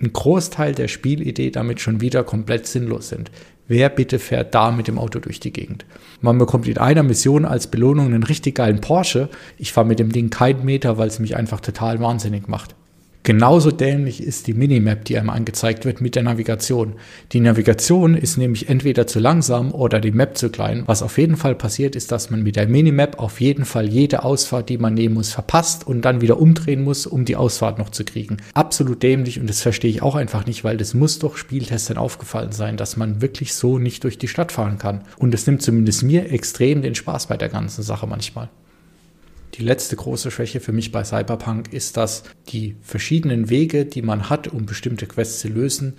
ein 0.00 0.12
Großteil 0.12 0.74
der 0.74 0.88
Spielidee 0.88 1.50
damit 1.50 1.80
schon 1.80 2.00
wieder 2.00 2.24
komplett 2.24 2.66
sinnlos 2.66 3.08
sind. 3.08 3.30
Wer 3.66 3.90
bitte 3.90 4.18
fährt 4.18 4.54
da 4.54 4.70
mit 4.70 4.88
dem 4.88 4.98
Auto 4.98 5.18
durch 5.18 5.40
die 5.40 5.52
Gegend? 5.52 5.84
Man 6.22 6.38
bekommt 6.38 6.66
in 6.66 6.78
einer 6.78 7.02
Mission 7.02 7.44
als 7.44 7.66
Belohnung 7.66 8.06
einen 8.06 8.22
richtig 8.22 8.54
geilen 8.54 8.80
Porsche. 8.80 9.28
Ich 9.58 9.72
fahre 9.72 9.86
mit 9.86 9.98
dem 9.98 10.10
Ding 10.10 10.30
keinen 10.30 10.64
Meter, 10.64 10.96
weil 10.96 11.08
es 11.08 11.18
mich 11.18 11.36
einfach 11.36 11.60
total 11.60 12.00
wahnsinnig 12.00 12.48
macht. 12.48 12.74
Genauso 13.24 13.70
dämlich 13.70 14.22
ist 14.22 14.46
die 14.46 14.54
Minimap, 14.54 15.04
die 15.04 15.18
einem 15.18 15.28
angezeigt 15.28 15.84
wird 15.84 16.00
mit 16.00 16.14
der 16.14 16.22
Navigation. 16.22 16.94
Die 17.32 17.40
Navigation 17.40 18.14
ist 18.14 18.38
nämlich 18.38 18.70
entweder 18.70 19.06
zu 19.06 19.18
langsam 19.18 19.72
oder 19.72 20.00
die 20.00 20.12
Map 20.12 20.38
zu 20.38 20.48
klein. 20.48 20.84
Was 20.86 21.02
auf 21.02 21.18
jeden 21.18 21.36
Fall 21.36 21.54
passiert, 21.54 21.94
ist, 21.94 22.10
dass 22.10 22.30
man 22.30 22.42
mit 22.42 22.56
der 22.56 22.68
Minimap 22.68 23.18
auf 23.18 23.40
jeden 23.40 23.66
Fall 23.66 23.86
jede 23.86 24.22
Ausfahrt, 24.22 24.70
die 24.70 24.78
man 24.78 24.94
nehmen 24.94 25.14
muss, 25.14 25.32
verpasst 25.32 25.86
und 25.86 26.02
dann 26.02 26.22
wieder 26.22 26.40
umdrehen 26.40 26.82
muss, 26.82 27.06
um 27.06 27.26
die 27.26 27.36
Ausfahrt 27.36 27.78
noch 27.78 27.90
zu 27.90 28.04
kriegen. 28.04 28.38
Absolut 28.54 29.02
dämlich 29.02 29.38
und 29.38 29.50
das 29.50 29.60
verstehe 29.60 29.90
ich 29.90 30.00
auch 30.00 30.14
einfach 30.14 30.46
nicht, 30.46 30.64
weil 30.64 30.78
das 30.78 30.94
muss 30.94 31.18
doch 31.18 31.36
Spieltestern 31.36 31.98
aufgefallen 31.98 32.52
sein, 32.52 32.78
dass 32.78 32.96
man 32.96 33.20
wirklich 33.20 33.52
so 33.52 33.78
nicht 33.78 34.04
durch 34.04 34.16
die 34.16 34.28
Stadt 34.28 34.52
fahren 34.52 34.78
kann. 34.78 35.02
Und 35.18 35.34
es 35.34 35.46
nimmt 35.46 35.60
zumindest 35.60 36.02
mir 36.02 36.32
extrem 36.32 36.80
den 36.80 36.94
Spaß 36.94 37.26
bei 37.26 37.36
der 37.36 37.50
ganzen 37.50 37.82
Sache 37.82 38.06
manchmal. 38.06 38.48
Die 39.58 39.64
letzte 39.64 39.96
große 39.96 40.30
Schwäche 40.30 40.60
für 40.60 40.70
mich 40.70 40.92
bei 40.92 41.02
Cyberpunk 41.02 41.72
ist, 41.72 41.96
dass 41.96 42.22
die 42.48 42.76
verschiedenen 42.80 43.50
Wege, 43.50 43.86
die 43.86 44.02
man 44.02 44.30
hat, 44.30 44.46
um 44.46 44.66
bestimmte 44.66 45.06
Quests 45.06 45.40
zu 45.40 45.48
lösen, 45.48 45.96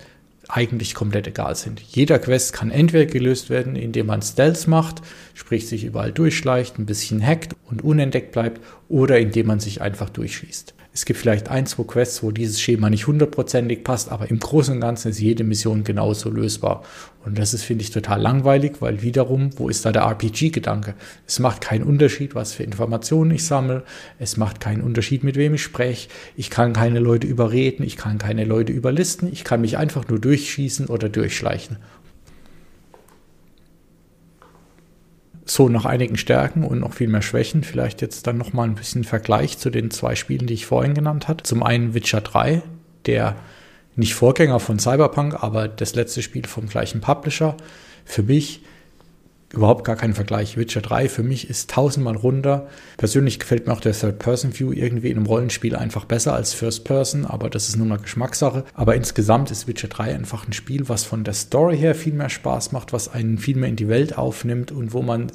eigentlich 0.48 0.94
komplett 0.94 1.26
egal 1.26 1.54
sind. 1.54 1.78
Jeder 1.78 2.18
Quest 2.18 2.54
kann 2.54 2.70
entweder 2.70 3.04
gelöst 3.04 3.50
werden, 3.50 3.76
indem 3.76 4.06
man 4.06 4.22
Stealth 4.22 4.66
macht, 4.66 5.02
sprich 5.34 5.68
sich 5.68 5.84
überall 5.84 6.10
durchschleicht, 6.10 6.78
ein 6.78 6.86
bisschen 6.86 7.24
hackt 7.24 7.54
und 7.66 7.82
unentdeckt 7.82 8.32
bleibt, 8.32 8.62
oder 8.88 9.18
indem 9.18 9.48
man 9.48 9.60
sich 9.60 9.82
einfach 9.82 10.08
durchschießt. 10.08 10.72
Es 10.92 11.04
gibt 11.04 11.20
vielleicht 11.20 11.48
ein, 11.48 11.66
zwei 11.66 11.84
Quests, 11.84 12.22
wo 12.22 12.32
dieses 12.32 12.60
Schema 12.60 12.90
nicht 12.90 13.06
hundertprozentig 13.06 13.84
passt, 13.84 14.10
aber 14.10 14.28
im 14.28 14.40
Großen 14.40 14.74
und 14.74 14.80
Ganzen 14.80 15.10
ist 15.10 15.20
jede 15.20 15.44
Mission 15.44 15.84
genauso 15.84 16.30
lösbar. 16.30 16.82
Und 17.24 17.38
das 17.38 17.54
ist, 17.54 17.62
finde 17.62 17.84
ich, 17.84 17.90
total 17.90 18.20
langweilig, 18.20 18.76
weil 18.80 19.00
wiederum, 19.02 19.50
wo 19.56 19.68
ist 19.68 19.84
da 19.84 19.92
der 19.92 20.02
RPG-Gedanke? 20.02 20.94
Es 21.28 21.38
macht 21.38 21.60
keinen 21.60 21.84
Unterschied, 21.84 22.34
was 22.34 22.54
für 22.54 22.64
Informationen 22.64 23.30
ich 23.30 23.44
sammle. 23.44 23.84
Es 24.18 24.36
macht 24.36 24.60
keinen 24.60 24.82
Unterschied, 24.82 25.22
mit 25.22 25.36
wem 25.36 25.54
ich 25.54 25.62
spreche. 25.62 26.08
Ich 26.34 26.50
kann 26.50 26.72
keine 26.72 26.98
Leute 26.98 27.26
überreden. 27.26 27.84
Ich 27.84 27.96
kann 27.96 28.18
keine 28.18 28.44
Leute 28.44 28.72
überlisten. 28.72 29.30
Ich 29.30 29.44
kann 29.44 29.60
mich 29.60 29.78
einfach 29.78 30.08
nur 30.08 30.18
durchschießen 30.18 30.86
oder 30.86 31.08
durchschleichen. 31.08 31.76
So, 35.50 35.68
nach 35.68 35.84
einigen 35.84 36.16
Stärken 36.16 36.62
und 36.62 36.78
noch 36.78 36.94
viel 36.94 37.08
mehr 37.08 37.22
Schwächen, 37.22 37.64
vielleicht 37.64 38.02
jetzt 38.02 38.28
dann 38.28 38.38
nochmal 38.38 38.68
ein 38.68 38.76
bisschen 38.76 39.02
Vergleich 39.02 39.58
zu 39.58 39.68
den 39.70 39.90
zwei 39.90 40.14
Spielen, 40.14 40.46
die 40.46 40.54
ich 40.54 40.64
vorhin 40.64 40.94
genannt 40.94 41.26
hatte. 41.26 41.42
Zum 41.42 41.64
einen 41.64 41.92
Witcher 41.92 42.20
3, 42.20 42.62
der 43.06 43.34
nicht 43.96 44.14
Vorgänger 44.14 44.60
von 44.60 44.78
Cyberpunk, 44.78 45.42
aber 45.42 45.66
das 45.66 45.96
letzte 45.96 46.22
Spiel 46.22 46.46
vom 46.46 46.68
gleichen 46.68 47.00
Publisher. 47.00 47.56
Für 48.04 48.22
mich 48.22 48.62
überhaupt 49.52 49.84
gar 49.84 49.96
kein 49.96 50.14
Vergleich. 50.14 50.56
Witcher 50.56 50.80
3 50.80 51.08
für 51.08 51.22
mich 51.22 51.50
ist 51.50 51.70
tausendmal 51.70 52.16
runter. 52.16 52.68
Persönlich 52.96 53.38
gefällt 53.38 53.66
mir 53.66 53.72
auch 53.72 53.80
der 53.80 53.92
Third-Person-View 53.92 54.72
irgendwie 54.72 55.10
in 55.10 55.16
einem 55.16 55.26
Rollenspiel 55.26 55.74
einfach 55.74 56.04
besser 56.04 56.34
als 56.34 56.54
First-Person, 56.54 57.26
aber 57.26 57.50
das 57.50 57.68
ist 57.68 57.76
nur 57.76 57.86
eine 57.86 57.98
Geschmackssache. 57.98 58.64
Aber 58.74 58.94
insgesamt 58.94 59.50
ist 59.50 59.66
Witcher 59.66 59.88
3 59.88 60.14
einfach 60.14 60.46
ein 60.46 60.52
Spiel, 60.52 60.88
was 60.88 61.04
von 61.04 61.24
der 61.24 61.34
Story 61.34 61.76
her 61.76 61.94
viel 61.94 62.12
mehr 62.12 62.30
Spaß 62.30 62.72
macht, 62.72 62.92
was 62.92 63.12
einen 63.12 63.38
viel 63.38 63.56
mehr 63.56 63.68
in 63.68 63.76
die 63.76 63.88
Welt 63.88 64.16
aufnimmt 64.16 64.70
und 64.72 64.92
wo 64.92 65.02
man 65.02 65.32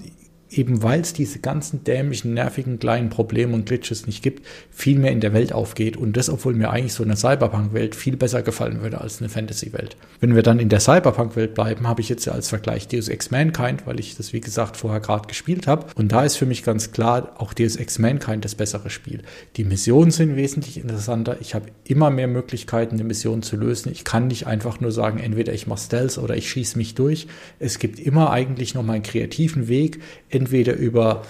eben 0.57 0.83
weil 0.83 1.01
es 1.01 1.13
diese 1.13 1.39
ganzen 1.39 1.83
dämlichen, 1.83 2.33
nervigen 2.33 2.79
kleinen 2.79 3.09
Probleme 3.09 3.53
und 3.53 3.65
Glitches 3.65 4.07
nicht 4.07 4.23
gibt, 4.23 4.45
viel 4.71 4.97
mehr 4.97 5.11
in 5.11 5.19
der 5.19 5.33
Welt 5.33 5.53
aufgeht 5.53 5.97
und 5.97 6.17
das, 6.17 6.29
obwohl 6.29 6.53
mir 6.53 6.69
eigentlich 6.69 6.93
so 6.93 7.03
eine 7.03 7.15
Cyberpunk-Welt 7.15 7.95
viel 7.95 8.17
besser 8.17 8.41
gefallen 8.41 8.81
würde 8.81 9.01
als 9.01 9.19
eine 9.19 9.29
Fantasy-Welt. 9.29 9.97
Wenn 10.19 10.35
wir 10.35 10.43
dann 10.43 10.59
in 10.59 10.69
der 10.69 10.79
Cyberpunk-Welt 10.79 11.53
bleiben, 11.53 11.87
habe 11.87 12.01
ich 12.01 12.09
jetzt 12.09 12.25
ja 12.25 12.33
als 12.33 12.49
Vergleich 12.49 12.87
Deus 12.87 13.09
Ex 13.09 13.31
Mankind, 13.31 13.85
weil 13.85 13.99
ich 13.99 14.15
das, 14.15 14.33
wie 14.33 14.41
gesagt, 14.41 14.77
vorher 14.77 14.99
gerade 14.99 15.27
gespielt 15.27 15.67
habe. 15.67 15.87
Und 15.95 16.11
da 16.11 16.23
ist 16.23 16.37
für 16.37 16.45
mich 16.45 16.63
ganz 16.63 16.91
klar 16.91 17.35
auch 17.37 17.53
Deus 17.53 17.75
Ex 17.75 17.99
Mankind 17.99 18.45
das 18.45 18.55
bessere 18.55 18.89
Spiel. 18.89 19.21
Die 19.57 19.63
Missionen 19.63 20.11
sind 20.11 20.35
wesentlich 20.35 20.77
interessanter. 20.77 21.37
Ich 21.41 21.53
habe 21.53 21.67
immer 21.83 22.09
mehr 22.09 22.27
Möglichkeiten, 22.27 22.95
eine 22.95 23.03
Mission 23.03 23.43
zu 23.43 23.57
lösen. 23.57 23.91
Ich 23.91 24.03
kann 24.03 24.27
nicht 24.27 24.47
einfach 24.47 24.79
nur 24.79 24.91
sagen, 24.91 25.19
entweder 25.19 25.53
ich 25.53 25.67
mache 25.67 25.79
Stealth 25.79 26.17
oder 26.17 26.35
ich 26.35 26.49
schieße 26.49 26.77
mich 26.77 26.95
durch. 26.95 27.27
Es 27.59 27.79
gibt 27.79 27.99
immer 27.99 28.31
eigentlich 28.31 28.73
noch 28.73 28.83
mal 28.83 28.93
einen 28.93 29.03
kreativen 29.03 29.67
Weg, 29.67 29.99
entweder 30.29 30.44
über 30.73 31.23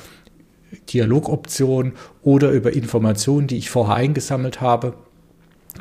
Dialogoptionen 0.89 1.93
oder 2.22 2.51
über 2.51 2.74
Informationen, 2.74 3.48
die 3.48 3.57
ich 3.57 3.69
vorher 3.69 3.95
eingesammelt 3.95 4.62
habe, 4.62 4.93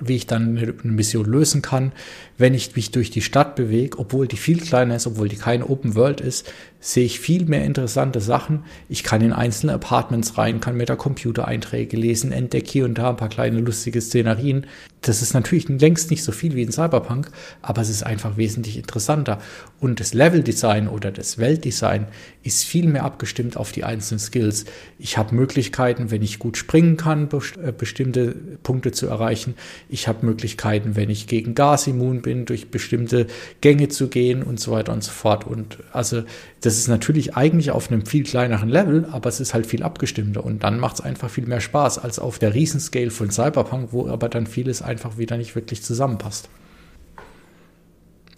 wie 0.01 0.17
ich 0.17 0.27
dann 0.27 0.57
eine 0.59 0.93
Mission 0.93 1.27
lösen 1.27 1.63
kann, 1.63 1.93
wenn 2.37 2.55
ich 2.55 2.75
mich 2.75 2.91
durch 2.91 3.11
die 3.11 3.23
Stadt 3.23 3.57
bewege, 3.57 3.99
obwohl 3.99 4.27
die 4.27 4.37
viel 4.37 4.61
kleiner 4.61 4.97
ist, 4.97 5.07
obwohl 5.07 5.29
die 5.29 5.37
keine 5.37 5.69
Open 5.69 5.95
World 5.95 6.21
ist, 6.21 6.53
sehe 6.81 7.07
ich 7.07 7.19
viel 7.19 7.47
mehr 7.47 7.65
interessante 7.65 8.21
Sachen. 8.21 8.65
Ich 8.91 9.05
kann 9.05 9.23
in 9.23 9.33
einzelne 9.33 9.73
Apartments 9.73 10.37
rein, 10.37 10.61
kann 10.61 10.77
mir 10.77 10.85
da 10.85 10.97
Computereinträge 10.97 11.97
lesen, 11.97 12.31
entdecke 12.31 12.71
hier 12.71 12.85
und 12.85 12.99
da 12.99 13.09
ein 13.09 13.17
paar 13.17 13.31
kleine 13.31 13.61
lustige 13.61 14.03
Szenarien. 14.03 14.67
Das 15.01 15.23
ist 15.23 15.33
natürlich 15.33 15.69
längst 15.69 16.11
nicht 16.11 16.23
so 16.23 16.33
viel 16.33 16.55
wie 16.55 16.63
in 16.63 16.73
Cyberpunk, 16.73 17.31
aber 17.63 17.83
es 17.83 17.89
ist 17.89 18.05
einfach 18.05 18.37
wesentlich 18.37 18.77
interessanter. 18.77 19.39
Und 19.81 20.01
das 20.01 20.15
Leveldesign 20.15 20.89
oder 20.89 21.11
das 21.11 21.39
Weltdesign 21.39 22.07
ist 22.43 22.65
viel 22.65 22.87
mehr 22.87 23.05
abgestimmt 23.05 23.57
auf 23.57 23.73
die 23.73 23.85
einzelnen 23.85 24.19
Skills. 24.19 24.67
Ich 24.99 25.17
habe 25.17 25.35
Möglichkeiten, 25.35 26.11
wenn 26.11 26.23
ich 26.23 26.39
gut 26.39 26.57
springen 26.57 26.97
kann, 26.97 27.29
äh, 27.63 27.73
bestimmte 27.73 28.35
Punkte 28.63 28.93
zu 28.93 29.07
erreichen. 29.07 29.55
Ich 29.89 30.09
habe 30.09 30.25
Möglichkeiten, 30.27 30.97
wenn 30.97 31.11
ich 31.11 31.27
gegen 31.27 31.55
Gas 31.55 31.87
immun 31.87 32.21
bin, 32.25 32.45
durch 32.45 32.73
bestimmte 32.73 33.29
Gänge 33.61 33.89
zu 33.89 34.09
gehen 34.09 34.43
und 34.43 34.59
so 34.59 34.73
weiter 34.73 34.93
und 34.93 35.05
so 35.05 35.13
fort. 35.13 35.47
Und 35.47 35.79
also 35.93 36.25
das 36.63 36.77
ist 36.77 36.89
natürlich 36.89 37.37
eigentlich 37.37 37.71
auf 37.71 37.93
einem 37.93 38.05
viel 38.05 38.25
kleineren 38.25 38.69
Level, 38.69 39.07
aber 39.13 39.29
es 39.29 39.39
ist 39.39 39.55
halt 39.55 39.67
viel 39.67 39.85
abgestimmter 39.85 40.45
und 40.45 40.65
dann 40.65 40.81
macht 40.81 40.97
es 40.97 41.01
einfach 41.03 41.31
viel 41.31 41.47
mehr 41.47 41.61
Spaß 41.61 41.99
als 41.99 42.19
auf 42.19 42.41
der 42.41 42.55
Riesenscale 42.55 43.13
von 43.13 43.31
Cyberpunk, 43.31 43.91
wo 43.93 44.09
aber 44.09 44.29
dann 44.29 44.49
vieles 44.49 44.83
einfach 44.83 45.19
wieder 45.19 45.37
nicht 45.37 45.55
wirklich 45.55 45.85
zusammenpasst. 45.85 46.49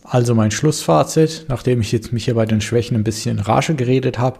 Also 0.04 0.34
mein 0.34 0.50
Schlussfazit, 0.50 1.46
nachdem 1.48 1.80
ich 1.80 1.90
jetzt 1.90 2.12
mich 2.12 2.26
hier 2.26 2.34
bei 2.34 2.46
den 2.46 2.60
Schwächen 2.60 2.96
ein 2.96 3.04
bisschen 3.04 3.38
in 3.38 3.76
geredet 3.76 4.18
habe, 4.18 4.38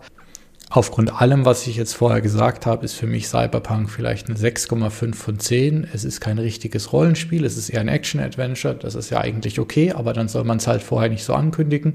Aufgrund 0.77 1.23
allem, 1.23 1.47
was 1.47 1.67
ich 1.67 1.77
jetzt 1.77 1.95
vorher 1.95 2.21
gesagt 2.21 2.67
habe, 2.67 2.85
ist 2.85 2.93
für 2.93 3.07
mich 3.07 3.29
Cyberpunk 3.29 3.89
vielleicht 3.89 4.29
eine 4.29 4.37
6,5 4.39 5.15
von 5.15 5.39
10. 5.39 5.89
Es 5.95 6.05
ist 6.05 6.21
kein 6.21 6.39
richtiges 6.39 6.93
Rollenspiel, 6.93 7.47
es 7.47 7.57
ist 7.57 7.71
eher 7.71 7.81
ein 7.81 7.89
Action-Adventure. 7.89 8.75
Das 8.75 8.95
ist 8.95 9.09
ja 9.09 9.23
eigentlich 9.23 9.59
okay, 9.59 9.93
aber 9.93 10.13
dann 10.13 10.29
soll 10.29 10.45
man 10.45 10.59
es 10.59 10.67
halt 10.67 10.83
vorher 10.83 11.09
nicht 11.09 11.25
so 11.25 11.33
ankündigen. 11.33 11.95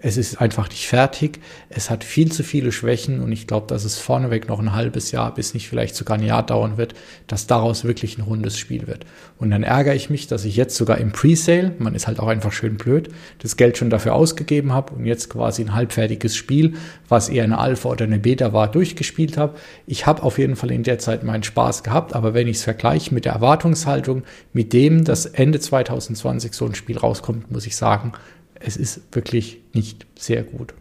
Es 0.00 0.16
ist 0.16 0.40
einfach 0.40 0.68
nicht 0.68 0.86
fertig. 0.86 1.40
Es 1.70 1.90
hat 1.90 2.04
viel 2.04 2.30
zu 2.30 2.44
viele 2.44 2.70
Schwächen 2.70 3.20
und 3.20 3.32
ich 3.32 3.48
glaube, 3.48 3.66
dass 3.66 3.84
es 3.84 3.98
vorneweg 3.98 4.48
noch 4.48 4.60
ein 4.60 4.72
halbes 4.72 5.10
Jahr, 5.10 5.34
bis 5.34 5.54
nicht 5.54 5.68
vielleicht 5.68 5.96
sogar 5.96 6.18
ein 6.18 6.24
Jahr 6.24 6.46
dauern 6.46 6.76
wird, 6.76 6.94
dass 7.26 7.48
daraus 7.48 7.82
wirklich 7.82 8.16
ein 8.16 8.22
rundes 8.22 8.58
Spiel 8.58 8.86
wird. 8.86 9.06
Und 9.38 9.50
dann 9.50 9.64
ärgere 9.64 9.96
ich 9.96 10.08
mich, 10.08 10.28
dass 10.28 10.44
ich 10.44 10.54
jetzt 10.54 10.76
sogar 10.76 10.98
im 10.98 11.10
Presale, 11.10 11.74
man 11.78 11.96
ist 11.96 12.06
halt 12.06 12.20
auch 12.20 12.28
einfach 12.28 12.52
schön 12.52 12.76
blöd, 12.76 13.08
das 13.40 13.56
Geld 13.56 13.76
schon 13.76 13.90
dafür 13.90 14.14
ausgegeben 14.14 14.72
habe 14.72 14.94
und 14.94 15.04
jetzt 15.04 15.30
quasi 15.30 15.62
ein 15.62 15.74
halbfertiges 15.74 16.36
Spiel, 16.36 16.74
was 17.08 17.28
eher 17.28 17.44
eine 17.44 17.58
Alpha 17.58 17.88
oder 17.88 18.04
eine 18.04 18.20
Beta 18.20 18.52
war, 18.52 18.70
durchgespielt 18.70 19.36
habe. 19.36 19.58
Ich 19.86 20.06
habe 20.06 20.22
auf 20.22 20.38
jeden 20.38 20.54
Fall 20.54 20.70
in 20.70 20.84
der 20.84 21.00
Zeit 21.00 21.24
meinen 21.24 21.42
Spaß 21.42 21.82
gehabt, 21.82 22.14
aber 22.14 22.34
wenn 22.34 22.46
ich 22.46 22.58
es 22.58 22.62
vergleiche 22.62 23.12
mit 23.12 23.24
der 23.24 23.32
Erwartungshaltung, 23.32 24.22
mit 24.52 24.72
dem, 24.72 25.02
dass 25.02 25.26
Ende 25.26 25.58
2020 25.58 26.54
so 26.54 26.66
ein 26.66 26.76
Spiel 26.76 26.98
rauskommt, 26.98 27.50
muss 27.50 27.66
ich 27.66 27.74
sagen, 27.74 28.12
Es 28.60 28.76
ist 28.76 29.00
wirklich 29.12 29.60
nicht 29.72 30.06
sehr 30.18 30.42
gut. 30.42 30.74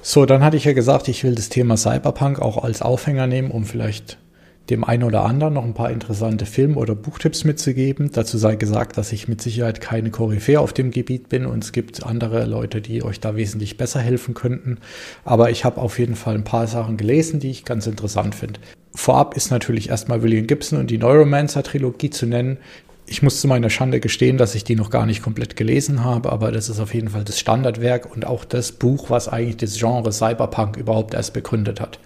So, 0.00 0.26
dann 0.26 0.42
hatte 0.42 0.56
ich 0.56 0.64
ja 0.64 0.72
gesagt, 0.72 1.06
ich 1.08 1.22
will 1.22 1.34
das 1.34 1.48
Thema 1.48 1.76
Cyberpunk 1.76 2.40
auch 2.40 2.62
als 2.62 2.82
Aufhänger 2.82 3.26
nehmen, 3.28 3.50
um 3.50 3.64
vielleicht 3.64 4.18
dem 4.70 4.84
einen 4.84 5.02
oder 5.02 5.24
anderen 5.24 5.54
noch 5.54 5.64
ein 5.64 5.74
paar 5.74 5.90
interessante 5.90 6.46
Film- 6.46 6.76
oder 6.76 6.94
Buchtipps 6.94 7.44
mitzugeben. 7.44 8.10
Dazu 8.12 8.38
sei 8.38 8.56
gesagt, 8.56 8.96
dass 8.96 9.12
ich 9.12 9.28
mit 9.28 9.40
Sicherheit 9.42 9.80
keine 9.80 10.10
Koryphäe 10.10 10.60
auf 10.60 10.72
dem 10.72 10.90
Gebiet 10.90 11.28
bin 11.28 11.46
und 11.46 11.64
es 11.64 11.72
gibt 11.72 12.04
andere 12.04 12.44
Leute, 12.46 12.80
die 12.80 13.02
euch 13.02 13.20
da 13.20 13.36
wesentlich 13.36 13.76
besser 13.76 14.00
helfen 14.00 14.34
könnten. 14.34 14.78
Aber 15.24 15.50
ich 15.50 15.64
habe 15.64 15.80
auf 15.80 15.98
jeden 15.98 16.14
Fall 16.14 16.34
ein 16.34 16.44
paar 16.44 16.66
Sachen 16.66 16.96
gelesen, 16.96 17.40
die 17.40 17.50
ich 17.50 17.64
ganz 17.64 17.86
interessant 17.86 18.34
finde. 18.34 18.60
Vorab 18.94 19.36
ist 19.36 19.50
natürlich 19.50 19.88
erstmal 19.88 20.22
William 20.22 20.46
Gibson 20.46 20.78
und 20.78 20.90
die 20.90 20.98
Neuromancer-Trilogie 20.98 22.10
zu 22.10 22.26
nennen. 22.26 22.58
Ich 23.06 23.22
muss 23.22 23.40
zu 23.40 23.48
meiner 23.48 23.68
Schande 23.68 24.00
gestehen, 24.00 24.38
dass 24.38 24.54
ich 24.54 24.64
die 24.64 24.76
noch 24.76 24.90
gar 24.90 25.06
nicht 25.06 25.22
komplett 25.22 25.56
gelesen 25.56 26.04
habe, 26.04 26.32
aber 26.32 26.52
das 26.52 26.68
ist 26.68 26.80
auf 26.80 26.94
jeden 26.94 27.08
Fall 27.08 27.24
das 27.24 27.38
Standardwerk 27.38 28.14
und 28.14 28.26
auch 28.26 28.44
das 28.44 28.72
Buch, 28.72 29.10
was 29.10 29.28
eigentlich 29.28 29.56
das 29.58 29.78
Genre 29.78 30.12
Cyberpunk 30.12 30.76
überhaupt 30.76 31.14
erst 31.14 31.34
begründet 31.34 31.80
hat. 31.80 31.98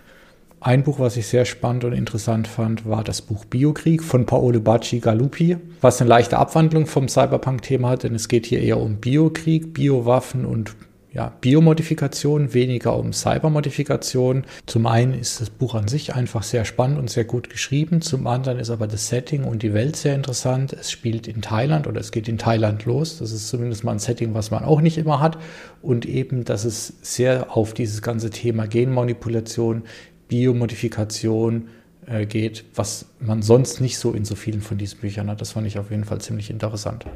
Ein 0.58 0.82
Buch, 0.82 0.98
was 0.98 1.16
ich 1.16 1.26
sehr 1.26 1.44
spannend 1.44 1.84
und 1.84 1.92
interessant 1.92 2.48
fand, 2.48 2.88
war 2.88 3.04
das 3.04 3.22
Buch 3.22 3.44
Biokrieg 3.44 4.02
von 4.02 4.26
Paolo 4.26 4.58
Bacci 4.58 5.00
Galuppi, 5.00 5.58
was 5.80 6.00
eine 6.00 6.08
leichte 6.08 6.38
Abwandlung 6.38 6.86
vom 6.86 7.08
Cyberpunk-Thema 7.08 7.90
hat, 7.90 8.02
denn 8.02 8.14
es 8.14 8.26
geht 8.26 8.46
hier 8.46 8.60
eher 8.60 8.80
um 8.80 8.96
Biokrieg, 8.96 9.74
Biowaffen 9.74 10.44
und 10.46 10.74
ja, 11.16 11.32
Biomodifikation, 11.40 12.52
weniger 12.52 12.94
um 12.94 13.14
Cybermodifikation. 13.14 14.44
Zum 14.66 14.86
einen 14.86 15.14
ist 15.14 15.40
das 15.40 15.48
Buch 15.48 15.74
an 15.74 15.88
sich 15.88 16.14
einfach 16.14 16.42
sehr 16.42 16.66
spannend 16.66 16.98
und 16.98 17.08
sehr 17.08 17.24
gut 17.24 17.48
geschrieben. 17.48 18.02
Zum 18.02 18.26
anderen 18.26 18.58
ist 18.58 18.68
aber 18.68 18.86
das 18.86 19.08
Setting 19.08 19.44
und 19.44 19.62
die 19.62 19.72
Welt 19.72 19.96
sehr 19.96 20.14
interessant. 20.14 20.74
Es 20.74 20.90
spielt 20.90 21.26
in 21.26 21.40
Thailand 21.40 21.86
oder 21.86 22.00
es 22.00 22.12
geht 22.12 22.28
in 22.28 22.36
Thailand 22.36 22.84
los. 22.84 23.18
Das 23.18 23.32
ist 23.32 23.48
zumindest 23.48 23.82
mal 23.82 23.92
ein 23.92 23.98
Setting, 23.98 24.34
was 24.34 24.50
man 24.50 24.62
auch 24.62 24.82
nicht 24.82 24.98
immer 24.98 25.20
hat. 25.20 25.38
Und 25.80 26.04
eben, 26.04 26.44
dass 26.44 26.66
es 26.66 26.92
sehr 27.00 27.56
auf 27.56 27.72
dieses 27.72 28.02
ganze 28.02 28.28
Thema 28.28 28.66
Genmanipulation, 28.66 29.84
Biomodifikation 30.28 31.68
äh, 32.04 32.26
geht, 32.26 32.66
was 32.74 33.06
man 33.20 33.40
sonst 33.40 33.80
nicht 33.80 33.96
so 33.96 34.12
in 34.12 34.26
so 34.26 34.34
vielen 34.34 34.60
von 34.60 34.76
diesen 34.76 35.00
Büchern 35.00 35.30
hat. 35.30 35.40
Das 35.40 35.52
fand 35.52 35.66
ich 35.66 35.78
auf 35.78 35.90
jeden 35.90 36.04
Fall 36.04 36.20
ziemlich 36.20 36.50
interessant. 36.50 37.06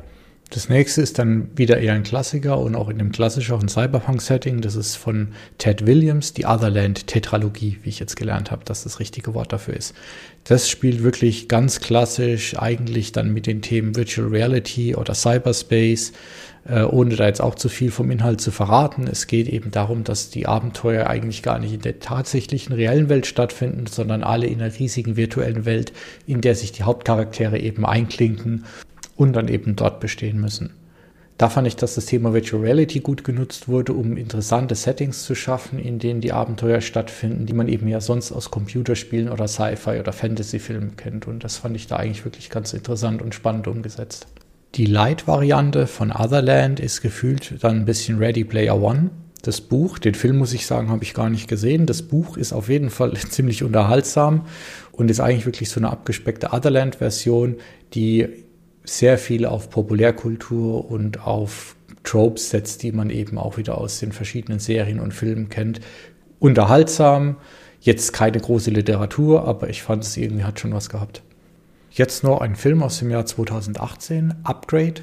Das 0.51 0.69
nächste 0.69 1.01
ist 1.01 1.21
dann 1.21 1.49
wieder 1.57 1.79
eher 1.79 1.93
ein 1.93 2.03
Klassiker 2.03 2.59
und 2.59 2.75
auch 2.75 2.89
in 2.89 2.99
dem 2.99 3.13
klassischeren 3.13 3.69
Cyberpunk-Setting. 3.69 4.63
Das 4.63 4.75
ist 4.75 4.97
von 4.97 5.29
Ted 5.59 5.87
Williams, 5.87 6.33
die 6.33 6.45
Otherland-Tetralogie, 6.45 7.79
wie 7.85 7.89
ich 7.89 8.01
jetzt 8.01 8.17
gelernt 8.17 8.51
habe, 8.51 8.65
dass 8.65 8.83
das 8.83 8.99
richtige 8.99 9.33
Wort 9.35 9.53
dafür 9.53 9.77
ist. 9.77 9.95
Das 10.43 10.69
spielt 10.69 11.05
wirklich 11.05 11.47
ganz 11.47 11.79
klassisch, 11.79 12.59
eigentlich 12.59 13.13
dann 13.13 13.33
mit 13.33 13.47
den 13.47 13.63
Themen 13.63 13.95
Virtual 13.95 14.27
Reality 14.27 14.97
oder 14.97 15.15
Cyberspace, 15.15 16.13
äh, 16.69 16.83
ohne 16.83 17.15
da 17.15 17.27
jetzt 17.27 17.41
auch 17.41 17.55
zu 17.55 17.69
viel 17.69 17.93
vom 17.93 18.11
Inhalt 18.11 18.41
zu 18.41 18.51
verraten. 18.51 19.07
Es 19.07 19.29
geht 19.29 19.47
eben 19.49 19.71
darum, 19.71 20.03
dass 20.03 20.31
die 20.31 20.47
Abenteuer 20.47 21.07
eigentlich 21.07 21.45
gar 21.45 21.61
nicht 21.61 21.75
in 21.75 21.83
der 21.83 22.01
tatsächlichen 22.01 22.73
reellen 22.73 23.09
Welt 23.09 23.27
stattfinden, 23.27 23.87
sondern 23.87 24.25
alle 24.25 24.49
in 24.49 24.61
einer 24.61 24.77
riesigen 24.77 25.17
virtuellen 25.17 25.65
Welt, 25.65 25.93
in 26.27 26.41
der 26.41 26.57
sich 26.57 26.73
die 26.73 26.83
Hauptcharaktere 26.83 27.61
eben 27.61 27.87
einklinken 27.87 28.65
und 29.21 29.35
dann 29.35 29.49
eben 29.49 29.77
dort 29.77 30.01
bestehen 30.01 30.41
müssen. 30.41 30.71
Da 31.37 31.51
fand 31.51 31.67
ich, 31.67 31.77
dass 31.77 31.95
das 31.95 32.07
Thema 32.07 32.33
Virtual 32.33 32.63
Reality 32.63 33.01
gut 33.01 33.23
genutzt 33.23 33.69
wurde, 33.69 33.93
um 33.93 34.17
interessante 34.17 34.75
Settings 34.75 35.25
zu 35.25 35.35
schaffen, 35.35 35.79
in 35.79 35.99
denen 35.99 36.23
die 36.23 36.33
Abenteuer 36.33 36.81
stattfinden, 36.81 37.45
die 37.45 37.53
man 37.53 37.69
eben 37.69 37.87
ja 37.87 38.01
sonst 38.01 38.33
aus 38.33 38.51
Computerspielen 38.51 39.29
oder 39.29 39.47
Sci-Fi 39.47 40.01
oder 40.01 40.15
Fantasy-Filmen 40.15 40.97
kennt. 40.97 41.27
Und 41.27 41.45
das 41.45 41.59
fand 41.59 41.77
ich 41.77 41.87
da 41.87 41.97
eigentlich 41.97 42.25
wirklich 42.25 42.49
ganz 42.49 42.73
interessant 42.73 43.21
und 43.21 43.35
spannend 43.35 43.69
umgesetzt. 43.69 44.27
Die 44.75 44.87
Light-Variante 44.87 45.87
von 45.87 46.13
Otherland 46.13 46.81
ist 46.81 47.03
gefühlt 47.03 47.63
dann 47.63 47.81
ein 47.81 47.85
bisschen 47.85 48.19
Ready 48.19 48.45
Player 48.45 48.81
One. 48.81 49.11
Das 49.43 49.61
Buch, 49.61 49.99
den 49.99 50.15
Film 50.15 50.39
muss 50.39 50.55
ich 50.55 50.67
sagen, 50.67 50.89
habe 50.89 51.05
ich 51.05 51.13
gar 51.13 51.29
nicht 51.29 51.47
gesehen. 51.47 51.85
Das 51.85 52.03
Buch 52.03 52.39
ist 52.39 52.55
auf 52.55 52.71
jeden 52.71 52.89
Fall 52.89 53.13
ziemlich 53.31 53.63
unterhaltsam 53.63 54.47
und 54.93 55.11
ist 55.11 55.21
eigentlich 55.21 55.47
wirklich 55.47 55.69
so 55.69 55.79
eine 55.79 55.91
abgespeckte 55.91 56.53
Otherland-Version, 56.53 57.57
die 57.93 58.29
sehr 58.85 59.19
viel 59.19 59.47
auf 59.47 59.71
Populärkultur 59.71 60.91
und 60.91 61.27
auf 61.27 61.77
Tropes 62.03 62.51
setzt, 62.51 62.83
die 62.83 62.93
man 62.93 63.11
eben 63.11 63.39
auch 63.39 63.57
wieder 63.57 63.79
aus 63.79 64.01
den 64.01 64.13
verschiedenen 64.13 64.59
Serien 64.59 65.01
und 65.01 65.13
Filmen 65.13 65.49
kennt. 65.49 65.81
Unterhaltsam, 66.39 67.37
jetzt 67.81 68.13
keine 68.13 68.41
große 68.41 68.71
Literatur, 68.71 69.47
aber 69.47 69.69
ich 69.69 69.83
fand 69.83 70.05
es 70.05 70.17
irgendwie 70.17 70.45
hat 70.45 70.61
schon 70.61 70.73
was 70.73 70.89
gehabt. 70.89 71.23
Jetzt 71.91 72.23
noch 72.25 72.41
ein 72.41 72.57
Film 72.57 72.83
aus 72.83 72.99
dem 73.01 73.11
Jahr 73.11 73.27
2018, 73.27 74.35
Upgrade 74.45 75.03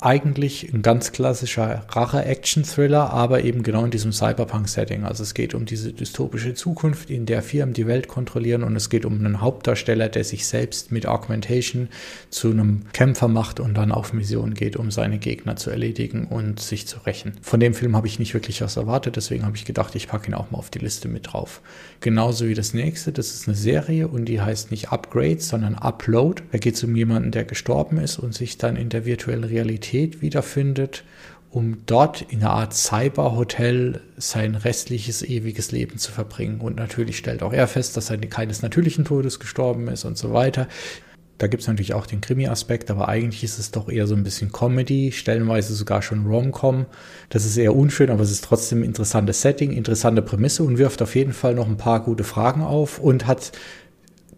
eigentlich 0.00 0.72
ein 0.72 0.82
ganz 0.82 1.10
klassischer 1.10 1.84
Rache-Action-Thriller, 1.88 3.10
aber 3.10 3.42
eben 3.42 3.64
genau 3.64 3.84
in 3.84 3.90
diesem 3.90 4.12
Cyberpunk-Setting. 4.12 5.02
Also 5.02 5.24
es 5.24 5.34
geht 5.34 5.54
um 5.54 5.64
diese 5.64 5.92
dystopische 5.92 6.54
Zukunft, 6.54 7.10
in 7.10 7.26
der 7.26 7.42
Firmen 7.42 7.74
die 7.74 7.88
Welt 7.88 8.06
kontrollieren 8.06 8.62
und 8.62 8.76
es 8.76 8.90
geht 8.90 9.04
um 9.04 9.14
einen 9.14 9.40
Hauptdarsteller, 9.40 10.08
der 10.08 10.22
sich 10.22 10.46
selbst 10.46 10.92
mit 10.92 11.06
Augmentation 11.06 11.88
zu 12.30 12.50
einem 12.50 12.82
Kämpfer 12.92 13.26
macht 13.26 13.58
und 13.58 13.74
dann 13.74 13.90
auf 13.90 14.12
Mission 14.12 14.54
geht, 14.54 14.76
um 14.76 14.92
seine 14.92 15.18
Gegner 15.18 15.56
zu 15.56 15.70
erledigen 15.70 16.26
und 16.26 16.60
sich 16.60 16.86
zu 16.86 17.00
rächen. 17.00 17.32
Von 17.42 17.58
dem 17.58 17.74
Film 17.74 17.96
habe 17.96 18.06
ich 18.06 18.20
nicht 18.20 18.34
wirklich 18.34 18.60
was 18.60 18.76
erwartet, 18.76 19.16
deswegen 19.16 19.44
habe 19.44 19.56
ich 19.56 19.64
gedacht, 19.64 19.96
ich 19.96 20.06
packe 20.06 20.28
ihn 20.28 20.34
auch 20.34 20.52
mal 20.52 20.58
auf 20.58 20.70
die 20.70 20.78
Liste 20.78 21.08
mit 21.08 21.32
drauf. 21.32 21.60
Genauso 22.00 22.46
wie 22.46 22.54
das 22.54 22.72
nächste, 22.72 23.10
das 23.10 23.34
ist 23.34 23.48
eine 23.48 23.56
Serie 23.56 24.06
und 24.06 24.26
die 24.26 24.40
heißt 24.40 24.70
nicht 24.70 24.92
Upgrade, 24.92 25.40
sondern 25.40 25.74
Upload. 25.74 26.44
Da 26.52 26.58
geht 26.58 26.76
es 26.76 26.84
um 26.84 26.94
jemanden, 26.94 27.32
der 27.32 27.44
gestorben 27.44 27.98
ist 27.98 28.20
und 28.20 28.32
sich 28.32 28.58
dann 28.58 28.76
in 28.76 28.90
der 28.90 29.04
virtuellen 29.04 29.42
Realität 29.42 29.87
Realität 29.88 30.22
wiederfindet, 30.22 31.04
um 31.50 31.78
dort 31.86 32.22
in 32.22 32.40
einer 32.40 32.50
Art 32.50 32.74
Cyberhotel 32.74 34.00
sein 34.16 34.54
restliches 34.54 35.22
ewiges 35.22 35.72
Leben 35.72 35.98
zu 35.98 36.12
verbringen. 36.12 36.60
Und 36.60 36.76
natürlich 36.76 37.16
stellt 37.16 37.42
auch 37.42 37.52
er 37.52 37.66
fest, 37.66 37.96
dass 37.96 38.10
er 38.10 38.18
keines 38.18 38.62
natürlichen 38.62 39.04
Todes 39.04 39.40
gestorben 39.40 39.88
ist 39.88 40.04
und 40.04 40.18
so 40.18 40.32
weiter. 40.32 40.68
Da 41.38 41.46
gibt 41.46 41.62
es 41.62 41.68
natürlich 41.68 41.94
auch 41.94 42.04
den 42.04 42.20
Krimi-Aspekt, 42.20 42.90
aber 42.90 43.08
eigentlich 43.08 43.44
ist 43.44 43.60
es 43.60 43.70
doch 43.70 43.88
eher 43.88 44.08
so 44.08 44.16
ein 44.16 44.24
bisschen 44.24 44.50
Comedy, 44.50 45.12
stellenweise 45.12 45.72
sogar 45.72 46.02
schon 46.02 46.26
Rom-Com. 46.26 46.86
Das 47.28 47.44
ist 47.44 47.56
eher 47.56 47.76
unschön, 47.76 48.10
aber 48.10 48.22
es 48.22 48.32
ist 48.32 48.44
trotzdem 48.44 48.80
ein 48.80 48.84
interessantes 48.84 49.40
Setting, 49.40 49.70
interessante 49.70 50.20
Prämisse 50.20 50.64
und 50.64 50.78
wirft 50.78 51.00
auf 51.00 51.14
jeden 51.14 51.32
Fall 51.32 51.54
noch 51.54 51.68
ein 51.68 51.76
paar 51.76 52.02
gute 52.02 52.24
Fragen 52.24 52.62
auf 52.62 52.98
und 52.98 53.28
hat 53.28 53.52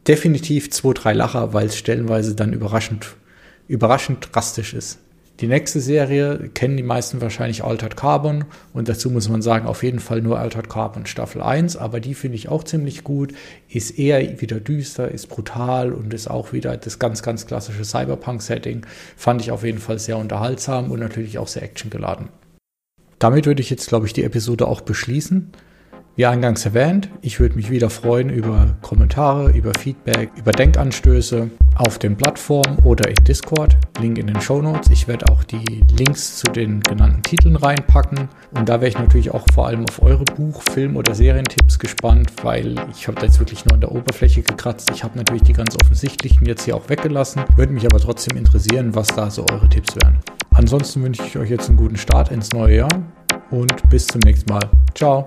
definitiv 0.07 0.71
zwei, 0.71 0.93
drei 0.93 1.15
Lacher, 1.15 1.55
weil 1.55 1.67
es 1.67 1.79
stellenweise 1.79 2.35
dann 2.35 2.53
überraschend, 2.53 3.17
überraschend 3.67 4.29
drastisch 4.33 4.75
ist. 4.75 4.99
Die 5.41 5.47
nächste 5.47 5.81
Serie 5.81 6.51
kennen 6.53 6.77
die 6.77 6.83
meisten 6.83 7.23
wahrscheinlich 7.23 7.65
Altered 7.65 7.97
Carbon 7.97 8.45
und 8.75 8.91
dazu 8.91 9.11
muss 9.11 9.31
man 9.31 9.41
sagen, 9.41 9.67
auf 9.67 9.83
jeden 9.83 9.99
Fall 9.99 10.21
nur 10.21 10.39
Altered 10.39 10.69
Carbon 10.69 11.07
Staffel 11.07 11.41
1, 11.41 11.79
aber 11.79 12.01
die 12.01 12.13
finde 12.13 12.37
ich 12.37 12.51
auch 12.51 12.63
ziemlich 12.63 13.05
gut, 13.05 13.33
ist 13.71 13.99
eher 13.99 14.43
wieder 14.43 14.61
düster, 14.61 15.11
ist 15.11 15.29
brutal 15.29 15.95
und 15.95 16.13
ist 16.13 16.29
auch 16.29 16.53
wieder 16.53 16.77
das 16.77 16.99
ganz, 16.99 17.23
ganz 17.23 17.47
klassische 17.47 17.87
Cyberpunk-Setting. 17.87 18.85
Fand 19.17 19.41
ich 19.41 19.51
auf 19.51 19.65
jeden 19.65 19.79
Fall 19.79 19.99
sehr 19.99 20.19
unterhaltsam 20.19 20.91
und 20.91 21.01
natürlich 21.01 21.39
auch 21.39 21.49
sehr 21.49 21.63
actiongeladen. 21.63 22.29
Damit 23.19 23.47
würde 23.47 23.63
ich 23.63 23.71
jetzt, 23.71 23.89
glaube 23.89 24.07
ich, 24.07 24.13
die 24.13 24.25
Episode 24.25 24.69
auch 24.69 24.83
beschließen. 24.83 25.53
Wie 26.17 26.27
eingangs 26.27 26.67
erwähnt, 26.67 27.09
ich 27.23 27.41
würde 27.41 27.55
mich 27.55 27.71
wieder 27.71 27.89
freuen 27.89 28.29
über 28.29 28.77
Kommentare, 28.83 29.53
über 29.53 29.73
Feedback, 29.79 30.31
über 30.37 30.53
Denkanstöße 30.53 31.51
auf 31.77 31.99
den 31.99 32.17
Plattformen 32.17 32.79
oder 32.85 33.09
in 33.09 33.15
Discord. 33.27 33.77
Link 34.01 34.19
in 34.19 34.27
den 34.27 34.41
Show 34.41 34.61
Notes. 34.61 34.91
Ich 34.91 35.09
werde 35.09 35.31
auch 35.31 35.45
die 35.45 35.83
Links 35.97 36.39
zu 36.39 36.51
den 36.53 36.81
genannten 36.81 37.23
Titeln 37.23 37.57
reinpacken. 37.57 38.29
Und 38.55 38.69
da 38.69 38.81
wäre 38.81 38.89
ich 38.89 38.99
natürlich 38.99 39.31
auch 39.31 39.47
vor 39.55 39.69
allem 39.69 39.87
auf 39.89 40.03
eure 40.03 40.25
Buch-, 40.25 40.63
Film- 40.71 40.97
oder 40.97 41.15
Serientipps 41.15 41.79
gespannt, 41.79 42.33
weil 42.43 42.75
ich 42.93 43.07
habe 43.07 43.19
da 43.19 43.27
jetzt 43.27 43.39
wirklich 43.39 43.65
nur 43.65 43.75
an 43.75 43.81
der 43.81 43.93
Oberfläche 43.93 44.43
gekratzt. 44.43 44.91
Ich 44.93 45.05
habe 45.05 45.17
natürlich 45.17 45.43
die 45.45 45.53
ganz 45.53 45.75
offensichtlichen 45.83 46.47
jetzt 46.47 46.65
hier 46.65 46.77
auch 46.77 46.89
weggelassen. 46.89 47.45
Würde 47.57 47.73
mich 47.73 47.87
aber 47.87 47.99
trotzdem 47.99 48.37
interessieren, 48.37 48.95
was 48.95 49.07
da 49.09 49.31
so 49.31 49.47
eure 49.51 49.69
Tipps 49.69 49.95
wären. 49.97 50.19
Ansonsten 50.51 51.03
wünsche 51.03 51.23
ich 51.25 51.39
euch 51.39 51.51
jetzt 51.51 51.69
einen 51.69 51.79
guten 51.79 51.97
Start 51.97 52.31
ins 52.31 52.53
neue 52.53 52.77
Jahr 52.77 53.05
und 53.51 53.89
bis 53.89 54.07
zum 54.07 54.21
nächsten 54.25 54.53
Mal. 54.53 54.69
Ciao. 54.95 55.25